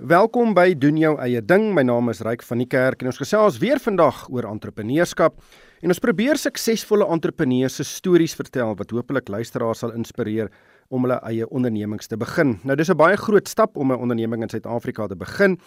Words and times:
Welkom 0.00 0.54
by 0.56 0.70
doen 0.80 0.96
jou 0.96 1.10
eie 1.20 1.42
ding. 1.44 1.74
My 1.76 1.82
naam 1.84 2.06
is 2.08 2.22
Ryk 2.24 2.40
van 2.48 2.62
die 2.62 2.66
Kerk 2.72 3.02
en 3.02 3.10
ons 3.10 3.18
gesels 3.20 3.58
weer 3.60 3.76
vandag 3.84 4.22
oor 4.32 4.46
entrepreneurskap. 4.48 5.34
En 5.84 5.92
ons 5.92 6.00
probeer 6.00 6.40
suksesvolle 6.40 7.04
entrepreneurs 7.12 7.76
se 7.76 7.84
stories 7.84 8.32
vertel 8.38 8.72
wat 8.78 8.94
hopelik 8.96 9.28
luisteraars 9.28 9.82
sal 9.84 9.92
inspireer 9.92 10.48
om 10.88 11.04
hulle 11.04 11.18
eie 11.28 11.44
ondernemings 11.52 12.08
te 12.08 12.16
begin. 12.16 12.56
Nou 12.64 12.78
dis 12.80 12.88
'n 12.88 12.96
baie 12.96 13.16
groot 13.16 13.46
stap 13.46 13.76
om 13.76 13.92
'n 13.92 14.00
onderneming 14.00 14.42
in 14.42 14.48
Suid-Afrika 14.48 15.06
te 15.06 15.16
begin 15.16 15.60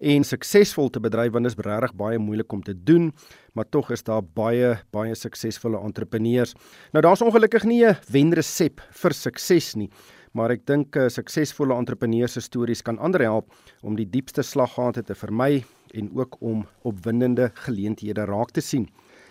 en 0.00 0.24
suksesvol 0.24 0.90
te 0.90 1.00
bedryf 1.00 1.32
want 1.32 1.44
dit 1.44 1.56
is 1.56 1.64
regtig 1.64 1.94
baie 1.94 2.18
moeilik 2.18 2.52
om 2.52 2.62
te 2.62 2.74
doen, 2.74 3.12
maar 3.54 3.70
tog 3.70 3.90
is 3.90 4.02
daar 4.02 4.22
baie 4.22 4.78
baie 4.90 5.14
suksesvolle 5.14 5.78
entrepreneurs. 5.78 6.54
Nou 6.92 7.02
daar's 7.02 7.22
ongelukkig 7.22 7.64
nie 7.64 7.84
'n 7.86 7.96
wenresep 8.10 8.80
vir 8.90 9.12
sukses 9.12 9.76
nie 9.76 9.90
maar 10.36 10.52
ek 10.52 10.66
dink 10.68 10.96
uh, 11.00 11.08
suksesvolle 11.08 11.76
entrepreneurs 11.80 12.36
se 12.36 12.42
stories 12.44 12.84
kan 12.84 12.98
ander 13.00 13.24
help 13.24 13.52
om 13.82 13.96
die 13.96 14.08
diepste 14.08 14.44
slaggate 14.44 15.02
te 15.08 15.16
vermy 15.16 15.64
en 15.96 16.10
ook 16.18 16.36
om 16.44 16.66
opwindende 16.84 17.48
geleenthede 17.64 18.26
raak 18.28 18.52
te 18.52 18.60
sien. 18.60 18.84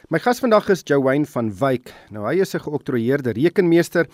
My 0.10 0.20
gas 0.22 0.42
vandag 0.42 0.70
is 0.74 0.84
Joanne 0.86 1.30
van 1.30 1.52
Wyk. 1.60 1.92
Nou 2.14 2.26
hy 2.26 2.42
is 2.42 2.56
'n 2.56 2.66
geoktroeëerde 2.66 3.34
rekenmeester 3.34 4.08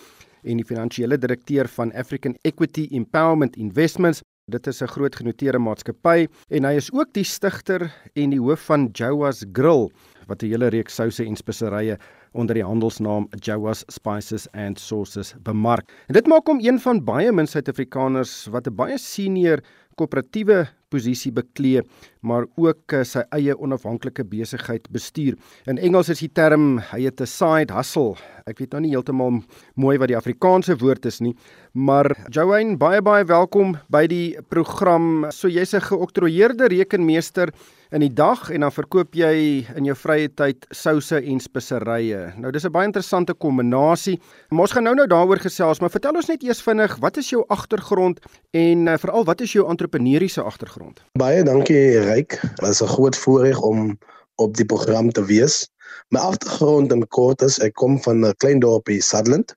en 0.44 0.56
die 0.56 0.64
finansiële 0.64 1.18
direkteur 1.18 1.68
van 1.68 1.92
African 1.92 2.36
Equity 2.42 2.88
Empowerment 2.90 3.56
Investments. 3.56 4.22
Dit 4.50 4.66
is 4.66 4.82
'n 4.82 4.88
groot 4.88 5.16
genoteerde 5.16 5.58
maatskappy 5.58 6.28
en 6.50 6.64
hy 6.64 6.76
is 6.76 6.92
ook 6.92 7.12
die 7.12 7.24
stigter 7.24 7.92
en 8.14 8.30
die 8.30 8.40
hoof 8.40 8.60
van 8.60 8.88
Jowas 8.92 9.44
Grill 9.52 9.88
wat 10.26 10.42
'n 10.42 10.46
hele 10.46 10.68
reeks 10.68 10.94
souse 10.94 11.24
en 11.24 11.36
speserye 11.36 11.98
onder 12.32 12.54
die 12.54 12.64
handelsnaam 12.64 13.28
Jawas 13.44 13.84
Spices 13.92 14.48
and 14.52 14.80
Sauces 14.80 15.34
bemark. 15.42 15.90
En 16.08 16.14
dit 16.14 16.26
maak 16.26 16.46
hom 16.46 16.60
een 16.60 16.80
van 16.80 17.04
baie 17.04 17.32
min 17.32 17.46
Suid-Afrikaners 17.46 18.46
wat 18.50 18.66
'n 18.66 18.74
baie 18.74 18.98
senior 18.98 19.60
koöperatiewe 19.96 20.68
posisie 20.92 21.32
beklee, 21.32 21.82
maar 22.20 22.46
ook 22.60 22.92
uh, 22.92 23.02
sy 23.08 23.24
eie 23.34 23.56
onafhanklike 23.56 24.24
besigheid 24.28 24.86
bestuur. 24.92 25.38
In 25.70 25.80
Engels 25.80 26.12
is 26.12 26.22
die 26.24 26.30
term 26.32 26.78
hy 26.92 27.02
het 27.08 27.20
'n 27.20 27.26
side 27.26 27.74
hustle. 27.74 28.16
Ek 28.46 28.58
weet 28.58 28.72
nou 28.72 28.82
nie 28.82 28.92
heeltemal 28.94 29.42
mooi 29.74 29.98
wat 29.98 30.08
die 30.08 30.18
Afrikaanse 30.18 30.76
woord 30.76 31.06
is 31.06 31.20
nie, 31.20 31.34
maar 31.72 32.10
Joanne, 32.28 32.76
baie 32.76 33.02
baie 33.02 33.24
welkom 33.24 33.76
by 33.88 34.06
die 34.06 34.36
program. 34.48 35.26
So 35.30 35.48
jy's 35.48 35.74
'n 35.74 35.80
geoktroeëerde 35.80 36.68
rekenmeester 36.68 37.52
in 37.92 38.00
die 38.00 38.12
dag 38.12 38.48
en 38.50 38.64
dan 38.64 38.72
verkoop 38.72 39.16
jy 39.16 39.32
in 39.76 39.84
jou 39.84 39.94
vrye 39.96 40.30
tyd 40.32 40.64
souse 40.72 41.18
en 41.18 41.40
speserye. 41.40 42.32
Nou 42.40 42.50
dis 42.52 42.64
'n 42.64 42.72
baie 42.72 42.86
interessante 42.86 43.34
kombinasie. 43.34 44.18
Maar 44.50 44.60
ons 44.60 44.72
gaan 44.72 44.84
nou 44.84 44.94
nou 44.94 45.06
daaroor 45.06 45.38
gesels, 45.38 45.80
maar 45.80 45.90
vertel 45.90 46.14
ons 46.14 46.28
net 46.28 46.42
eers 46.42 46.62
vinnig, 46.62 46.96
wat 47.00 47.16
is 47.16 47.30
jou 47.30 47.44
agtergrond 47.48 48.20
en 48.52 48.86
uh, 48.88 48.96
veral 48.96 49.24
wat 49.24 49.40
is 49.40 49.52
jou 49.52 49.68
entrepreneursiese 49.68 50.42
agtergrond? 50.42 50.81
Baie 51.18 51.42
dankie 51.42 51.98
Ryk. 51.98 52.40
Dit 52.40 52.68
is 52.68 52.82
'n 52.82 52.92
groot 52.94 53.16
voorreg 53.16 53.60
om 53.60 53.98
op 54.34 54.56
die 54.56 54.64
program 54.64 55.12
te 55.12 55.24
wees. 55.24 55.68
My 56.08 56.18
agtergrond 56.18 56.92
in 56.92 57.08
kort 57.08 57.42
is 57.42 57.58
ek 57.58 57.74
kom 57.74 58.00
van 58.02 58.24
'n 58.26 58.36
klein 58.36 58.58
dorpie 58.58 59.02
Sutherland 59.02 59.54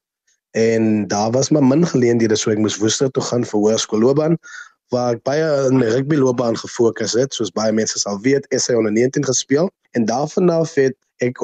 en 0.52 1.08
daar 1.08 1.32
was 1.32 1.50
my 1.50 1.60
min 1.60 1.88
geleenthede 1.88 2.36
so 2.36 2.52
ek 2.52 2.58
moes 2.58 2.78
Woester 2.78 3.12
toe 3.12 3.24
gaan 3.24 3.46
vir 3.46 3.60
hoërskoolloopbaan 3.60 4.38
waar 4.94 5.16
ek 5.16 5.24
baie 5.24 5.48
in 5.70 5.80
my 5.82 5.88
rugbyloopbaan 5.90 6.58
gefokus 6.58 7.14
het, 7.14 7.34
soos 7.34 7.52
baie 7.52 7.72
mense 7.72 8.00
sal 8.00 8.20
weet, 8.22 8.46
SA 8.56 8.78
onder 8.78 8.92
19 8.92 9.26
gespeel 9.26 9.70
en 9.92 10.06
daarvan 10.06 10.50
af 10.50 10.76
het 10.76 10.96
ek 11.24 11.38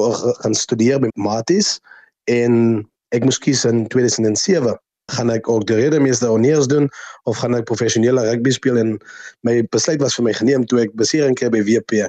gaan 0.44 0.54
studeer 0.54 1.00
by 1.00 1.10
Maties 1.14 1.80
en 2.24 2.86
ek 3.10 3.24
moes 3.24 3.38
kies 3.38 3.64
in 3.64 3.86
2007 3.88 4.78
gaan 5.10 5.30
ek 5.30 5.48
ook 5.48 5.66
die 5.66 5.76
redemeester 5.76 6.28
honeurs 6.28 6.66
doen 6.70 6.88
of 7.24 7.36
gaan 7.36 7.54
ek 7.58 7.66
professionele 7.70 8.22
rugby 8.28 8.50
speel 8.54 8.78
en 8.78 8.98
my 9.42 9.62
besluit 9.74 10.00
was 10.00 10.14
vir 10.14 10.28
my 10.28 10.34
geneem 10.36 10.66
toe 10.66 10.84
ek 10.84 10.94
besering 10.98 11.34
kry 11.38 11.50
by 11.50 11.62
WP 11.66 12.06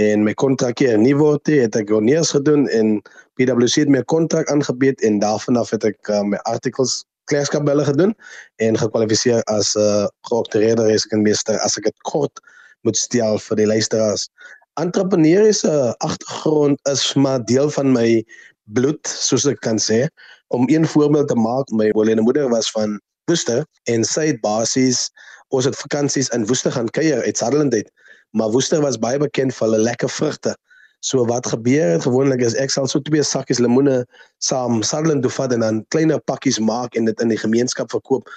en 0.00 0.24
my 0.24 0.34
kontrak 0.34 0.80
hier 0.80 0.98
nie 0.98 1.14
word 1.14 1.46
het 1.46 1.76
ek 1.76 1.92
honeurs 1.92 2.32
gedoen 2.34 2.66
en 2.72 2.98
PwC 3.36 3.84
het 3.84 3.92
my 3.92 4.02
kontrak 4.10 4.50
aangebied 4.50 5.00
en 5.02 5.20
daarvan 5.20 5.56
af 5.56 5.70
het 5.70 5.84
ek 5.84 6.00
uh, 6.08 6.22
my 6.24 6.40
artikels 6.48 7.04
klerskapbelle 7.30 7.84
gedoen 7.84 8.14
en 8.56 8.78
gekwalifiseer 8.78 9.42
as 9.52 9.74
'n 9.76 9.80
uh, 9.80 10.06
geoktroeëerde 10.28 10.88
rekenmeester 10.90 11.58
as 11.60 11.76
ek 11.78 11.84
dit 11.84 11.98
kort 12.08 12.40
moet 12.82 12.96
stel 12.96 13.38
vir 13.38 13.56
die 13.56 13.66
luisteraars. 13.66 14.28
Entrepreneursiese 14.80 15.94
agtergrond 15.98 16.80
is 16.88 17.14
maar 17.14 17.44
deel 17.44 17.70
van 17.70 17.92
my 17.92 18.24
bloed, 18.64 19.06
soos 19.06 19.46
ek 19.46 19.60
kan 19.60 19.78
sê. 19.78 20.06
Om 20.52 20.68
een 20.68 20.86
voorbeeld 20.86 21.28
te 21.28 21.34
maak, 21.34 21.70
my 21.70 21.90
oulede 21.96 22.20
moeder 22.20 22.48
was 22.48 22.70
van 22.70 23.00
Woester 23.24 23.64
en 23.88 24.04
sy 24.04 24.26
het 24.26 24.40
basies 24.44 25.06
ons 25.48 25.64
het 25.64 25.76
vakansies 25.76 26.28
in 26.36 26.44
Woester 26.46 26.72
gaan 26.72 26.90
kuier 26.92 27.22
uit 27.24 27.38
Sutherland 27.38 27.72
uit. 27.74 27.88
Maar 28.36 28.50
Woester 28.52 28.80
was 28.80 28.98
baie 29.00 29.20
bekend 29.20 29.54
vir 29.56 29.66
hulle 29.66 29.80
lekker 29.80 30.12
vrugte. 30.12 30.52
So 31.00 31.24
wat 31.26 31.48
gebeur 31.48 31.94
het 31.94 32.04
gewoonlik 32.04 32.44
is 32.44 32.54
ek 32.60 32.70
sal 32.70 32.86
so 32.86 33.00
twee 33.00 33.24
sakkies 33.24 33.62
lemoene 33.64 34.02
saam 34.44 34.82
Sutherland 34.84 35.24
toe 35.24 35.32
vat 35.34 35.56
en 35.56 35.64
dan 35.64 35.80
kleiner 35.94 36.20
pakkies 36.30 36.60
maak 36.60 36.94
en 37.00 37.08
dit 37.08 37.24
in 37.24 37.32
die 37.32 37.40
gemeenskap 37.40 37.90
verkoop 37.90 38.28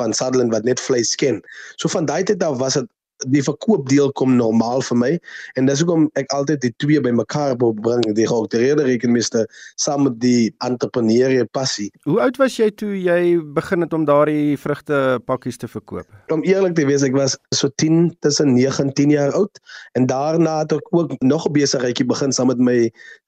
van 0.00 0.16
Sutherland 0.16 0.56
wat 0.56 0.64
net 0.64 0.80
vleis 0.80 1.12
ken. 1.20 1.42
So 1.76 1.92
van 1.92 2.08
daai 2.08 2.24
tyd 2.24 2.42
af 2.42 2.56
was 2.64 2.80
dit 2.80 2.88
die 3.26 3.42
verkoopdeel 3.42 4.12
kom 4.12 4.36
normaal 4.36 4.82
vir 4.86 4.98
my 5.00 5.10
en 5.58 5.66
dis 5.66 5.82
hoekom 5.82 6.06
ek 6.20 6.30
altyd 6.34 6.62
die 6.62 6.72
twee 6.78 7.00
bymekaar 7.02 7.56
bring 7.58 8.04
die 8.14 8.26
georganiseerde 8.26 8.84
rekenmeester 8.86 9.46
saam 9.76 10.04
met 10.06 10.18
die 10.22 10.54
entrepreneursie 10.64 11.46
passie. 11.52 11.88
Hoe 12.06 12.20
oud 12.22 12.38
was 12.38 12.58
jy 12.58 12.70
toe 12.70 12.94
jy 12.94 13.38
begin 13.54 13.82
het 13.82 13.92
om 13.92 14.06
daardie 14.08 14.56
vrugte 14.60 15.18
pakkies 15.26 15.58
te 15.58 15.68
verkoop? 15.68 16.06
Om 16.32 16.44
eerlik 16.46 16.76
te 16.78 16.86
wees, 16.86 17.02
ek 17.02 17.16
was 17.16 17.36
so 17.54 17.70
10 17.82 18.14
tussen 18.24 18.54
9 18.54 18.86
en 18.86 18.94
10 18.94 19.10
jaar 19.16 19.34
oud 19.38 19.58
en 19.98 20.06
daarna 20.06 20.60
het 20.62 20.76
ek 20.78 20.94
ook 20.94 21.16
nog 21.22 21.46
'n 21.48 21.52
besigheidjie 21.52 22.06
begin 22.06 22.32
saam 22.32 22.48
met 22.48 22.58
my 22.58 22.78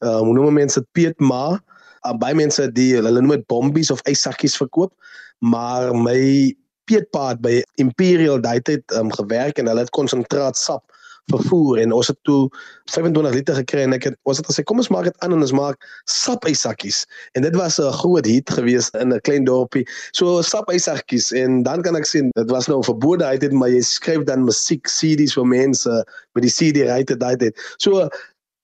uh, 0.04 0.20
hoe 0.20 0.34
noem 0.34 0.54
mense 0.54 0.80
dit 0.80 0.88
Piet 0.92 1.18
Ma. 1.20 1.58
Uh, 2.06 2.14
baie 2.16 2.34
mense 2.34 2.64
die 2.72 2.94
hulle 2.96 3.20
noem 3.20 3.36
dit 3.36 3.46
bombies 3.46 3.90
of 3.90 4.00
ysakkies 4.08 4.56
verkoop, 4.56 4.92
maar 5.38 5.92
my 5.94 6.54
peetpad 6.90 7.42
by 7.44 7.60
Imperial 7.82 8.40
daai 8.42 8.60
tyd 8.66 8.82
um, 8.98 9.12
gewerk 9.14 9.58
en 9.58 9.70
hulle 9.70 9.86
het 9.86 9.94
konsentraat 9.94 10.58
sap 10.58 10.84
vervoer 11.30 11.78
en 11.82 11.92
ons 11.94 12.08
het 12.10 12.18
toe 12.26 12.48
25 12.90 13.34
liter 13.36 13.58
gekry 13.60 13.84
en 13.86 13.94
ek 13.94 14.08
het 14.08 14.16
ons 14.28 14.40
het 14.40 14.48
gesê 14.50 14.64
kom 14.66 14.80
ons 14.82 14.90
maak 14.92 15.06
dit 15.08 15.18
aan 15.24 15.36
en 15.36 15.44
ons 15.44 15.54
maak 15.54 15.86
sapysakkies 16.10 17.04
en 17.38 17.46
dit 17.46 17.56
was 17.58 17.78
'n 17.78 17.92
groot 18.00 18.26
hit 18.26 18.50
geweest 18.50 18.96
in 18.96 19.14
'n 19.14 19.20
klein 19.26 19.44
dorpie. 19.44 19.86
So 20.12 20.42
sapysakkies 20.42 21.30
en 21.32 21.62
dan 21.62 21.82
kan 21.82 21.96
ek 21.96 22.06
sien 22.06 22.30
dit 22.34 22.50
was 22.50 22.68
nou 22.68 22.82
verbode 22.82 23.24
uit 23.24 23.40
dit 23.40 23.52
maar 23.52 23.70
jy 23.70 23.82
skryf 23.82 24.24
dan 24.24 24.44
musiek 24.44 24.86
CD's 24.86 25.34
vir 25.34 25.46
mense 25.46 26.04
met 26.34 26.42
die 26.42 26.54
CD 26.58 26.88
ryte 26.88 27.16
daai 27.16 27.36
tyd. 27.36 27.54
So 27.78 28.08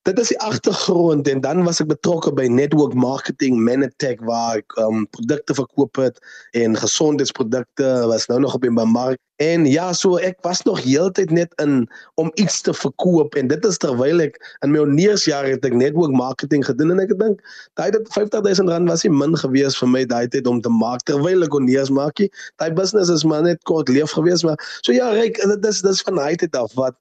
dit 0.07 0.19
is 0.19 0.29
die 0.31 0.39
agtergrond 0.39 1.27
en 1.27 1.41
dan 1.43 1.63
was 1.67 1.81
ek 1.83 1.89
betrokke 1.91 2.31
by 2.35 2.45
network 2.47 2.93
marketing 2.95 3.57
Manatech 3.59 4.21
waar 4.27 4.61
ek 4.61 4.75
um, 4.79 5.03
produkte 5.11 5.55
verkoop 5.57 5.99
het 5.99 6.21
en 6.55 6.77
gesondheidsprodukte 6.79 7.89
was 8.07 8.27
nou 8.31 8.39
nog 8.45 8.55
op 8.55 8.63
die 8.63 8.71
mark. 8.71 9.19
En 9.43 9.67
ja 9.69 9.91
so 9.93 10.15
ek 10.23 10.39
was 10.47 10.63
nog 10.65 10.79
heeltyd 10.85 11.33
net 11.35 11.51
in 11.61 11.83
om 12.15 12.31
iets 12.39 12.61
te 12.63 12.73
verkoop 12.73 13.35
en 13.35 13.51
dit 13.51 13.67
is 13.67 13.77
terwyl 13.83 14.23
ek 14.23 14.39
in 14.65 14.71
my 14.71 14.85
oneersjare 14.85 15.51
het 15.57 15.67
ek 15.67 15.75
network 15.75 16.15
marketing 16.15 16.63
gedoen 16.65 16.95
en 16.95 17.03
ek 17.03 17.11
dink 17.19 17.43
daai 17.75 17.91
dit 17.91 18.07
50000 18.15 18.71
rand 18.71 18.89
was 18.89 19.03
nie 19.03 19.13
min 19.13 19.35
gewees 19.43 19.77
vir 19.77 19.91
my 19.91 20.05
daai 20.07 20.25
tyd 20.31 20.47
om 20.47 20.63
te 20.63 20.71
maak 20.71 21.03
terwyl 21.11 21.43
ek 21.45 21.59
oneers 21.59 21.91
maakie 21.91 22.31
daai 22.63 22.71
business 22.79 23.11
is 23.13 23.27
maar 23.27 23.43
net 23.43 23.59
kort 23.69 23.91
leef 23.91 24.15
gewees 24.15 24.47
maar 24.47 24.57
so 24.81 24.95
ja 24.95 25.11
ryk 25.19 25.37
dit 25.43 25.69
is 25.69 25.83
dis 25.85 26.01
van 26.07 26.23
daai 26.23 26.39
tyd 26.39 26.55
af 26.57 26.73
wat 26.79 26.95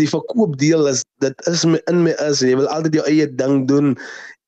die 0.00 0.08
verkoopdeel 0.08 0.86
is 0.88 1.04
dit 1.20 1.46
is 1.50 1.64
my, 1.68 1.80
in 1.90 2.04
my 2.06 2.14
is 2.28 2.40
jy 2.40 2.56
wil 2.56 2.68
altyd 2.72 3.00
jou 3.00 3.06
eie 3.10 3.26
ding 3.26 3.66
doen 3.68 3.94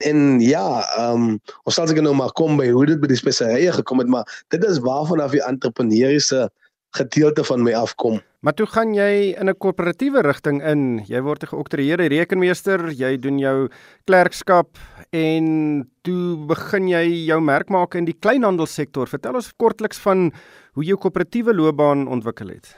en 0.04 0.40
ja 0.40 0.82
ehm 0.96 1.14
um, 1.14 1.40
ons 1.64 1.78
sal 1.78 1.88
seker 1.88 2.04
nou 2.04 2.14
maar 2.16 2.32
kom 2.38 2.56
by 2.60 2.70
hoe 2.72 2.86
dit 2.86 3.00
by 3.00 3.10
die 3.12 3.20
speserye 3.20 3.72
gekom 3.72 4.02
het 4.02 4.10
maar 4.10 4.28
dit 4.54 4.64
is 4.64 4.82
waarvan 4.84 5.20
af 5.24 5.36
die 5.36 5.44
entrepreneursiese 5.44 6.48
gedeelte 6.94 7.44
van 7.44 7.62
my 7.62 7.74
afkom. 7.74 8.20
Maar 8.44 8.54
toe 8.54 8.66
gaan 8.66 8.94
jy 8.94 9.34
in 9.40 9.48
'n 9.48 9.58
korporatiewe 9.58 10.20
rigting 10.22 10.62
in. 10.62 11.02
Jy 11.06 11.20
word 11.22 11.42
'n 11.42 11.46
geoktroeëerde 11.46 12.08
rekenmeester, 12.08 12.90
jy 12.92 13.18
doen 13.18 13.38
jou 13.38 13.68
klerkskap 14.04 14.68
en 15.10 15.90
toe 16.02 16.36
begin 16.46 16.88
jy 16.88 17.26
jou 17.26 17.40
merk 17.40 17.68
maak 17.68 17.94
in 17.94 18.04
die 18.04 18.16
kleinhandelsektor. 18.20 19.08
Vertel 19.08 19.34
ons 19.34 19.52
kortliks 19.56 19.98
van 19.98 20.32
hoe 20.74 20.84
jou 20.84 20.96
koöperatiewe 20.96 21.54
loopbaan 21.54 22.06
ontwikkel 22.08 22.48
het. 22.48 22.76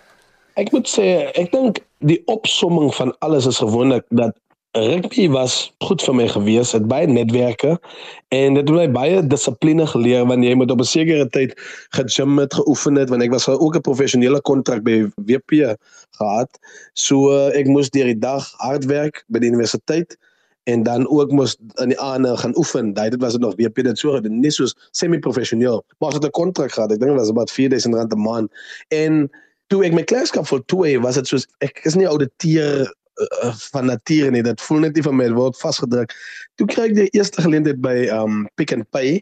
Ek 0.56 0.72
moet 0.72 0.88
sê, 0.88 1.30
ek 1.34 1.52
dink 1.52 1.78
die 2.06 2.22
opsomming 2.30 2.94
van 2.94 3.14
alles 3.18 3.46
is 3.46 3.58
gewoonlik 3.58 4.04
dat 4.08 4.36
rugby 4.76 5.28
was 5.32 5.72
goed 5.84 6.02
vir 6.04 6.14
my 6.14 6.26
gewees, 6.28 6.74
het 6.76 6.84
baie 6.88 7.06
netwerke 7.08 7.76
en 8.34 8.58
dit 8.58 8.68
het 8.68 8.76
my 8.76 8.86
baie 8.92 9.22
dissipline 9.24 9.86
geleer 9.88 10.26
wanneer 10.28 10.52
jy 10.52 10.58
moet 10.60 10.74
op 10.74 10.82
'n 10.84 10.90
sekere 10.90 11.28
tyd 11.28 11.54
gegym 11.96 12.38
het, 12.38 12.54
geoefen 12.54 12.94
het, 13.00 13.08
want 13.08 13.22
ek 13.22 13.32
was 13.32 13.48
ook 13.48 13.76
'n 13.76 13.80
professionele 13.80 14.40
kontrak 14.40 14.82
by 14.82 15.08
WP 15.26 15.76
gehad. 16.18 16.50
So 16.92 17.48
ek 17.48 17.66
moes 17.66 17.90
deur 17.90 18.04
die 18.04 18.18
dag 18.18 18.52
hard 18.58 18.84
werk 18.84 19.24
by 19.28 19.38
die 19.38 19.48
universiteit 19.48 20.16
en 20.64 20.82
dan 20.82 21.08
ook 21.08 21.30
moes 21.30 21.56
in 21.74 21.88
die 21.88 22.00
aande 22.00 22.36
gaan 22.36 22.56
oefen. 22.56 22.92
Daai 22.92 23.10
dit 23.10 23.20
was 23.20 23.32
dit 23.32 23.40
nog 23.40 23.54
WP 23.56 23.82
dit 23.82 23.98
so 23.98 24.12
gedoen, 24.12 24.40
nie 24.40 24.50
soos 24.50 24.74
semi-professioneel, 24.90 25.84
maar 25.98 26.10
as 26.10 26.18
'n 26.18 26.30
kontrak 26.30 26.72
gehad. 26.72 26.92
Ek 26.92 26.98
dink 26.98 27.10
dit 27.10 27.20
was 27.20 27.28
about 27.28 27.50
4000 27.50 27.94
rand 27.94 28.12
'n 28.12 28.20
maand 28.20 28.50
en 28.88 29.30
toe 29.72 29.82
ek 29.86 29.94
my 29.96 30.04
klerskap 30.06 30.46
voltooi, 30.48 30.96
was 31.02 31.18
dit 31.18 31.30
soos 31.30 31.46
ek 31.64 31.80
is 31.88 31.96
nie 31.98 32.08
ouditeur 32.08 32.86
uh, 32.86 33.54
van 33.72 33.88
nature 33.90 34.30
nie. 34.30 34.44
Dit 34.46 34.62
voel 34.62 34.86
net 34.86 34.98
nie 34.98 35.04
vir 35.06 35.16
my 35.16 35.28
word 35.36 35.58
vasgedruk. 35.60 36.14
Toe 36.60 36.68
kry 36.70 36.90
ek 36.90 36.98
die 36.98 37.08
eerste 37.16 37.44
geleentheid 37.44 37.80
by 37.84 37.96
um 38.14 38.44
Pick 38.60 38.74
n 38.76 38.84
Pay 38.94 39.20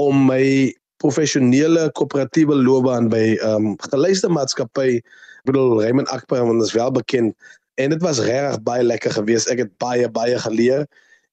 om 0.00 0.26
my 0.28 0.72
professionele 1.02 1.88
koöperatiewe 1.98 2.56
loopbaan 2.56 3.10
by 3.12 3.34
um 3.46 3.74
geluiste 3.90 4.30
maatskappy, 4.30 5.02
ek 5.02 5.50
bedoel 5.50 5.82
Raymond 5.82 6.12
Akbar, 6.14 6.46
want 6.46 6.62
dit 6.62 6.70
is 6.70 6.78
wel 6.78 6.94
bekend 6.94 7.36
en 7.80 7.90
dit 7.90 8.02
was 8.04 8.20
regtig 8.22 8.60
baie 8.62 8.84
lekker 8.84 9.14
geweest. 9.16 9.50
Ek 9.50 9.64
het 9.64 9.72
baie 9.82 10.08
baie 10.12 10.38
geleer 10.38 10.86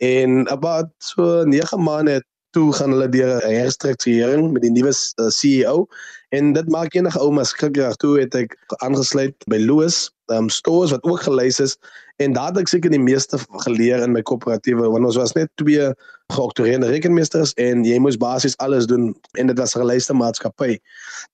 en 0.04 0.48
about 0.50 0.92
so 1.04 1.44
9 1.46 1.80
maande 1.84 2.22
toe 2.56 2.72
gaan 2.74 2.96
hulle 2.96 3.10
deur 3.14 3.44
'n 3.46 3.60
herstrukturering 3.62 4.52
met 4.52 4.64
die 4.66 4.72
nuwe 4.72 4.90
uh, 4.90 5.26
eh, 5.26 5.30
CEO 5.30 5.88
en 6.30 6.54
dit 6.54 6.70
maak 6.70 6.94
enige 6.94 7.20
ou 7.20 7.32
mas 7.34 7.54
skrikkerig 7.56 7.96
toe 8.02 8.20
het 8.20 8.36
ek 8.36 8.56
aangesluit 8.86 9.36
by 9.52 9.58
Louis 9.58 10.08
um 10.30 10.50
stores 10.50 10.92
wat 10.94 11.04
ook 11.04 11.22
gelys 11.26 11.60
is 11.60 11.78
en 12.22 12.34
daar 12.34 12.52
het 12.52 12.62
ek 12.62 12.70
seker 12.70 12.92
die 12.94 13.02
meeste 13.02 13.40
geleer 13.66 14.04
in 14.04 14.14
my 14.14 14.22
koöperatiewe 14.22 14.90
want 14.94 15.08
ons 15.08 15.18
was 15.18 15.34
net 15.38 15.50
twee 15.62 15.90
geoktroeëerde 16.30 16.90
rekenmeesters 16.92 17.56
en 17.58 17.82
jy 17.88 17.98
moes 18.04 18.18
basies 18.22 18.58
alles 18.62 18.86
doen 18.92 19.10
en 19.42 19.50
dit 19.50 19.58
was 19.58 19.74
'n 19.76 19.82
gelyste 19.82 20.14
maatskappy. 20.14 20.78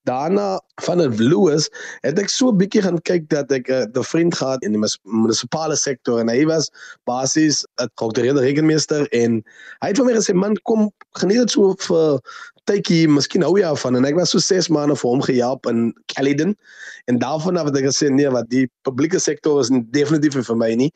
Daarna 0.08 0.62
van 0.82 0.98
die 0.98 1.28
Louis 1.30 1.70
het 2.02 2.20
ek 2.20 2.30
so 2.30 2.50
'n 2.50 2.58
bietjie 2.58 2.82
gaan 2.82 3.02
kyk 3.02 3.28
dat 3.30 3.52
ek 3.52 3.68
'n 3.68 3.74
uh, 3.74 3.84
eh, 3.84 4.04
vriend 4.04 4.36
gehad 4.36 4.64
in 4.64 4.72
die 4.72 4.84
munisipale 5.04 5.76
sektor 5.76 6.20
en 6.20 6.30
hy 6.30 6.46
was 6.46 6.72
basies 7.04 7.66
'n 7.82 7.90
geoktroeëerde 7.96 8.42
rekenmeester 8.42 9.08
en 9.12 9.44
hy 9.82 9.88
het 9.88 9.98
vir 9.98 10.06
my 10.06 10.14
gesê 10.14 10.34
man 10.34 10.56
kom 10.64 10.92
geniet 11.20 11.38
dit 11.38 11.52
so 11.52 11.76
vir 11.78 12.22
tydjie, 12.70 13.06
miskien 13.12 13.44
hou 13.46 13.54
jy 13.60 13.66
af 13.68 13.84
van 13.86 13.98
en 14.00 14.08
ek 14.08 14.18
was 14.18 14.32
so 14.34 14.42
6 14.42 14.70
maande 14.74 14.96
vir 15.00 15.10
hom 15.12 15.24
gehelp 15.26 15.68
in 15.70 15.90
Caledon. 16.14 16.54
En 17.12 17.20
daarvan 17.22 17.60
af 17.62 17.70
het 17.70 17.78
ek 17.82 17.90
gesê 17.90 18.10
nee 18.14 18.30
wat 18.34 18.50
die 18.54 18.66
publieke 18.88 19.22
sektor 19.22 19.62
is 19.62 19.72
definitief 19.94 20.38
vir 20.38 20.60
my 20.60 20.72
nie. 20.80 20.92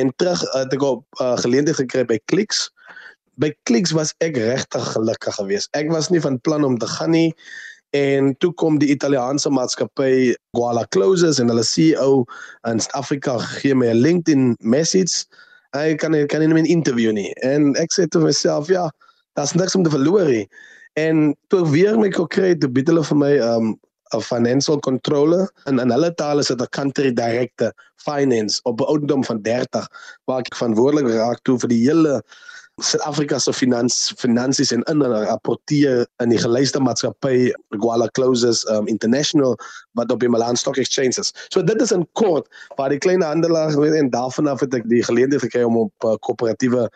En 0.00 0.10
terug 0.18 0.42
het 0.54 0.74
ek 0.74 0.82
op 0.82 1.04
uh, 1.22 1.36
geleentheid 1.44 1.78
gekry 1.82 2.04
by 2.10 2.18
Clicks. 2.32 2.66
By 3.38 3.52
Clicks 3.68 3.94
was 3.94 4.14
ek 4.24 4.38
regtig 4.40 4.90
gelukkig 4.94 5.38
geweest. 5.38 5.70
Ek 5.78 5.90
was 5.94 6.10
nie 6.10 6.22
van 6.22 6.40
plan 6.46 6.66
om 6.66 6.78
te 6.78 6.90
gaan 6.96 7.14
nie. 7.14 7.30
En 7.94 8.34
toe 8.42 8.50
kom 8.58 8.80
die 8.82 8.90
Italiaanse 8.90 9.50
maatskappy 9.54 10.34
Guala 10.58 10.82
Closes 10.90 11.38
en 11.38 11.52
hulle 11.52 11.62
CEO 11.62 12.24
in 12.66 12.82
Suid-Afrika 12.82 13.38
gee 13.60 13.74
my 13.74 13.92
'n 13.94 14.02
LinkedIn 14.02 14.56
message. 14.58 15.26
Ek 15.78 15.98
kan 15.98 16.14
kan 16.26 16.40
nie 16.42 16.62
'n 16.62 16.66
interview 16.66 17.12
nie. 17.12 17.30
En 17.42 17.74
ek 17.78 17.94
sê 17.94 18.10
vir 18.10 18.22
myself 18.22 18.68
ja 18.68 18.90
daar's 19.34 19.54
niks 19.54 19.74
om 19.74 19.82
te 19.82 19.90
verloor 19.90 20.26
nie 20.26 20.48
En 20.94 21.36
toe 21.46 21.70
weer 21.70 21.98
my 21.98 22.08
konkreet 22.08 22.60
te 22.60 22.70
bied 22.70 22.88
hulle 22.90 23.04
vir 23.04 23.18
my 23.18 23.32
um 23.42 23.74
'n 24.14 24.22
financial 24.22 24.78
controller 24.78 25.50
en 25.64 25.78
in 25.82 25.90
hulle 25.90 26.14
taal 26.14 26.38
is 26.38 26.50
dit 26.52 26.60
'n 26.60 26.70
country 26.70 27.12
director 27.12 27.72
finance 27.96 28.60
op 28.62 28.80
'n 28.80 28.84
ouderdom 28.84 29.24
van 29.24 29.42
30 29.42 29.88
waar 30.24 30.38
ek 30.38 30.54
verantwoordelik 30.54 31.08
raak 31.14 31.40
toe 31.42 31.58
vir 31.58 31.68
die 31.68 31.84
hele 31.88 32.22
Suid-Afrika 32.82 33.38
se 33.38 33.52
finans 33.52 34.12
finansies 34.18 34.72
en 34.72 34.82
in 34.90 35.02
rapporteer 35.02 36.06
in 36.18 36.28
die 36.28 36.38
gelyste 36.38 36.80
maatskappy 36.80 37.52
Guala 37.70 38.08
Closes 38.18 38.64
um, 38.70 38.86
International 38.86 39.54
wat 39.92 40.10
op 40.10 40.20
die 40.20 40.28
Milan 40.28 40.56
Stock 40.56 40.76
Exchange 40.76 41.14
is. 41.22 41.30
So 41.48 41.62
dit 41.62 41.80
is 41.80 41.92
'n 41.94 42.06
kort 42.12 42.48
waar 42.76 42.88
die 42.88 42.98
klein 42.98 43.22
handelaar 43.22 43.70
en 43.70 44.10
daarvan 44.10 44.46
af 44.46 44.60
het 44.60 44.74
ek 44.74 44.88
die 44.88 45.02
geleentheid 45.02 45.42
gekry 45.42 45.62
om 45.62 45.76
op 45.76 45.92
'n 46.02 46.06
uh, 46.06 46.16
koöperatiewe 46.20 46.90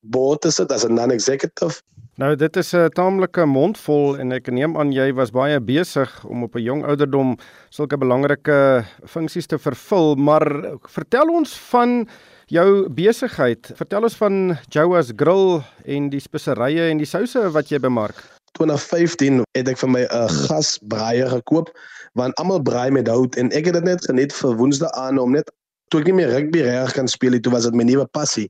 board 0.00 0.40
te 0.40 0.50
sit 0.50 0.72
as 0.72 0.84
'n 0.84 0.94
non-executive 0.94 1.80
Nou 2.22 2.36
dit 2.38 2.56
is 2.56 2.70
'n 2.72 2.88
taamlike 2.94 3.44
mondvol 3.44 4.18
en 4.18 4.32
ek 4.32 4.46
neem 4.46 4.76
aan 4.78 4.92
jy 4.92 5.12
was 5.12 5.30
baie 5.34 5.60
besig 5.60 6.10
om 6.24 6.42
op 6.42 6.54
'n 6.54 6.62
jong 6.62 6.84
ouderdom 6.84 7.36
sulke 7.68 7.98
belangrike 7.98 8.84
funksies 9.04 9.46
te 9.46 9.58
vervul, 9.58 10.14
maar 10.14 10.44
vertel 10.86 11.26
ons 11.28 11.58
van 11.58 12.08
jou 12.46 12.88
besigheid. 12.88 13.72
Vertel 13.74 14.02
ons 14.02 14.16
van 14.16 14.56
Joas 14.68 15.12
Grill 15.16 15.62
en 15.84 16.10
die 16.10 16.20
speserye 16.20 16.90
en 16.90 16.98
die 16.98 17.06
souse 17.06 17.50
wat 17.50 17.68
jy 17.68 17.78
bemark. 17.78 18.14
2015 18.52 19.42
het 19.58 19.68
ek 19.68 19.78
vir 19.78 19.90
my 19.90 20.02
'n 20.02 20.28
gasbraaier 20.28 21.28
gekoop 21.28 21.74
want 22.14 22.34
almal 22.38 22.62
braai 22.62 22.90
met 22.90 23.08
hout 23.08 23.36
en 23.36 23.50
ek 23.50 23.64
het 23.64 23.74
dit 23.74 23.84
net 23.84 24.04
geniet 24.04 24.32
vir 24.32 24.56
Woensdae 24.56 24.92
aan 24.92 25.18
om 25.18 25.32
net 25.32 25.50
toe 25.92 26.00
ek 26.00 26.08
nie 26.08 26.14
meer 26.16 26.30
rugby 26.32 26.62
reg 26.64 26.94
kan 26.96 27.08
speel 27.10 27.36
het, 27.36 27.44
toe 27.44 27.52
was 27.52 27.66
dit 27.68 27.76
my 27.76 27.84
nuwe 27.84 28.06
passie. 28.16 28.46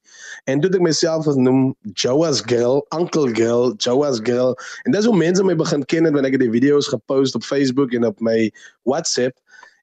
En 0.50 0.62
toe 0.62 0.70
het 0.70 0.78
ek 0.78 0.84
myself 0.86 1.26
genoem 1.26 1.72
Joas 1.98 2.42
Grill, 2.46 2.84
Uncle 2.94 3.32
Grill, 3.34 3.74
Joas 3.82 4.20
Grill. 4.22 4.54
En 4.86 4.94
dis 4.94 5.08
hoe 5.08 5.16
mense 5.16 5.42
my 5.46 5.56
begin 5.58 5.82
ken 5.90 6.06
het 6.06 6.14
wanneer 6.14 6.36
ek 6.36 6.42
die 6.44 6.52
video's 6.54 6.90
gepost 6.92 7.34
op 7.38 7.46
Facebook 7.46 7.96
en 7.98 8.06
op 8.06 8.22
my 8.22 8.46
WhatsApp. 8.86 9.34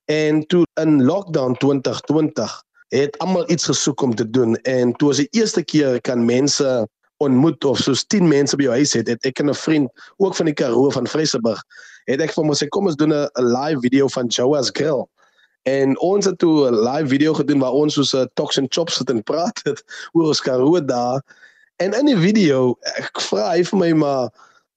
En 0.07 0.41
toe 0.47 0.63
in 0.79 1.03
lockdown 1.03 1.59
2020 1.59 2.55
het 2.95 3.17
almal 3.21 3.45
iets 3.51 3.67
gesoek 3.69 4.01
om 4.01 4.15
te 4.15 4.25
doen 4.29 4.55
en 4.65 4.95
toe 4.97 5.11
was 5.11 5.19
die 5.21 5.29
eerste 5.37 5.61
keer 5.61 5.99
kan 6.01 6.23
mense 6.25 6.87
ontmoet 7.19 7.65
of 7.67 7.77
soos 7.83 8.05
10 8.07 8.25
mense 8.31 8.55
by 8.57 8.65
jou 8.69 8.79
huis 8.79 8.95
het, 8.95 9.11
het 9.11 9.27
ek 9.27 9.43
en 9.43 9.51
'n 9.51 9.53
vriend 9.53 9.91
ook 10.17 10.35
van 10.35 10.47
die 10.47 10.55
Karoo 10.55 10.89
van 10.89 11.07
Vreesburg 11.07 11.61
het 12.09 12.21
ek 12.23 12.33
vir 12.33 12.41
hom 12.41 12.53
gesê 12.53 12.67
kom 12.71 12.87
ons 12.89 12.95
doen 12.95 13.13
'n 13.13 13.29
live 13.37 13.81
video 13.85 14.07
van 14.07 14.27
Joas 14.27 14.71
Grill. 14.73 15.05
En 15.63 15.99
ons 15.99 16.25
het 16.25 16.37
toe 16.37 16.69
'n 16.69 16.79
live 16.89 17.07
video 17.07 17.33
gedoen 17.33 17.59
waar 17.59 17.71
ons 17.71 17.93
soos 17.93 18.13
'n 18.13 18.29
Tox 18.33 18.57
and 18.57 18.73
Chops 18.73 18.95
sit 18.95 19.09
en 19.09 19.23
praat 19.23 19.59
het 19.63 19.83
oor 20.13 20.27
ons 20.27 20.41
Karoo 20.41 20.85
daar. 20.85 21.21
En 21.75 21.93
in 21.93 22.05
die 22.05 22.17
video, 22.17 22.77
ek 22.95 23.21
vra 23.21 23.49
hy 23.51 23.63
vir 23.63 23.79
my 23.79 23.91
maar 23.91 24.29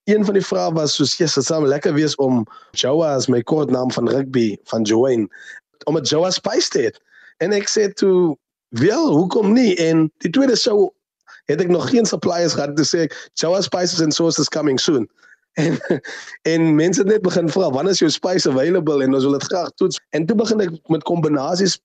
een 0.04 0.24
van 0.24 0.34
die 0.34 0.46
vrae 0.46 0.72
was 0.72 0.94
soos 0.94 1.16
Jesus, 1.16 1.34
dit 1.34 1.44
sou 1.44 1.66
lekker 1.66 1.94
wees 1.94 2.14
om 2.14 2.46
Joa 2.70 3.14
as 3.14 3.28
my 3.28 3.42
kodnaam 3.42 3.90
van 3.92 4.08
rugby 4.08 4.58
van 4.64 4.82
Joanne 4.82 5.28
om 5.84 5.96
'n 5.96 6.02
Joa 6.02 6.30
Spice 6.30 6.68
te 6.68 6.78
hê. 6.78 6.90
En 7.38 7.52
ek 7.52 7.68
sê 7.68 7.92
toe, 7.92 8.36
"Wel, 8.68 9.10
hoekom 9.10 9.52
nie?" 9.52 9.76
En 9.76 10.12
die 10.18 10.30
tweede 10.30 10.56
sou 10.56 10.90
het 11.44 11.60
ek 11.60 11.68
nog 11.68 11.90
geen 11.90 12.06
suppliers 12.06 12.54
gehad 12.54 12.76
te 12.76 12.84
sê 12.84 13.06
Joa 13.34 13.60
Spices 13.60 14.00
and 14.00 14.14
Sauces 14.14 14.48
coming 14.48 14.80
soon 14.80 15.08
en 15.52 15.78
en 16.42 16.74
mense 16.74 17.00
het 17.00 17.08
net 17.08 17.22
begin 17.22 17.48
vra 17.48 17.70
wanneer 17.70 17.92
is 17.92 17.98
jou 17.98 18.10
spice 18.10 18.50
available? 18.50 19.02
En 19.02 19.14
ons 19.14 19.24
wil 19.24 19.38
dit 19.38 19.48
graag 19.50 19.70
toets. 19.80 20.00
En 20.10 20.26
toe 20.26 20.36
begin 20.36 20.60
ek 20.60 20.76
met 20.92 21.02
kombinasies 21.08 21.78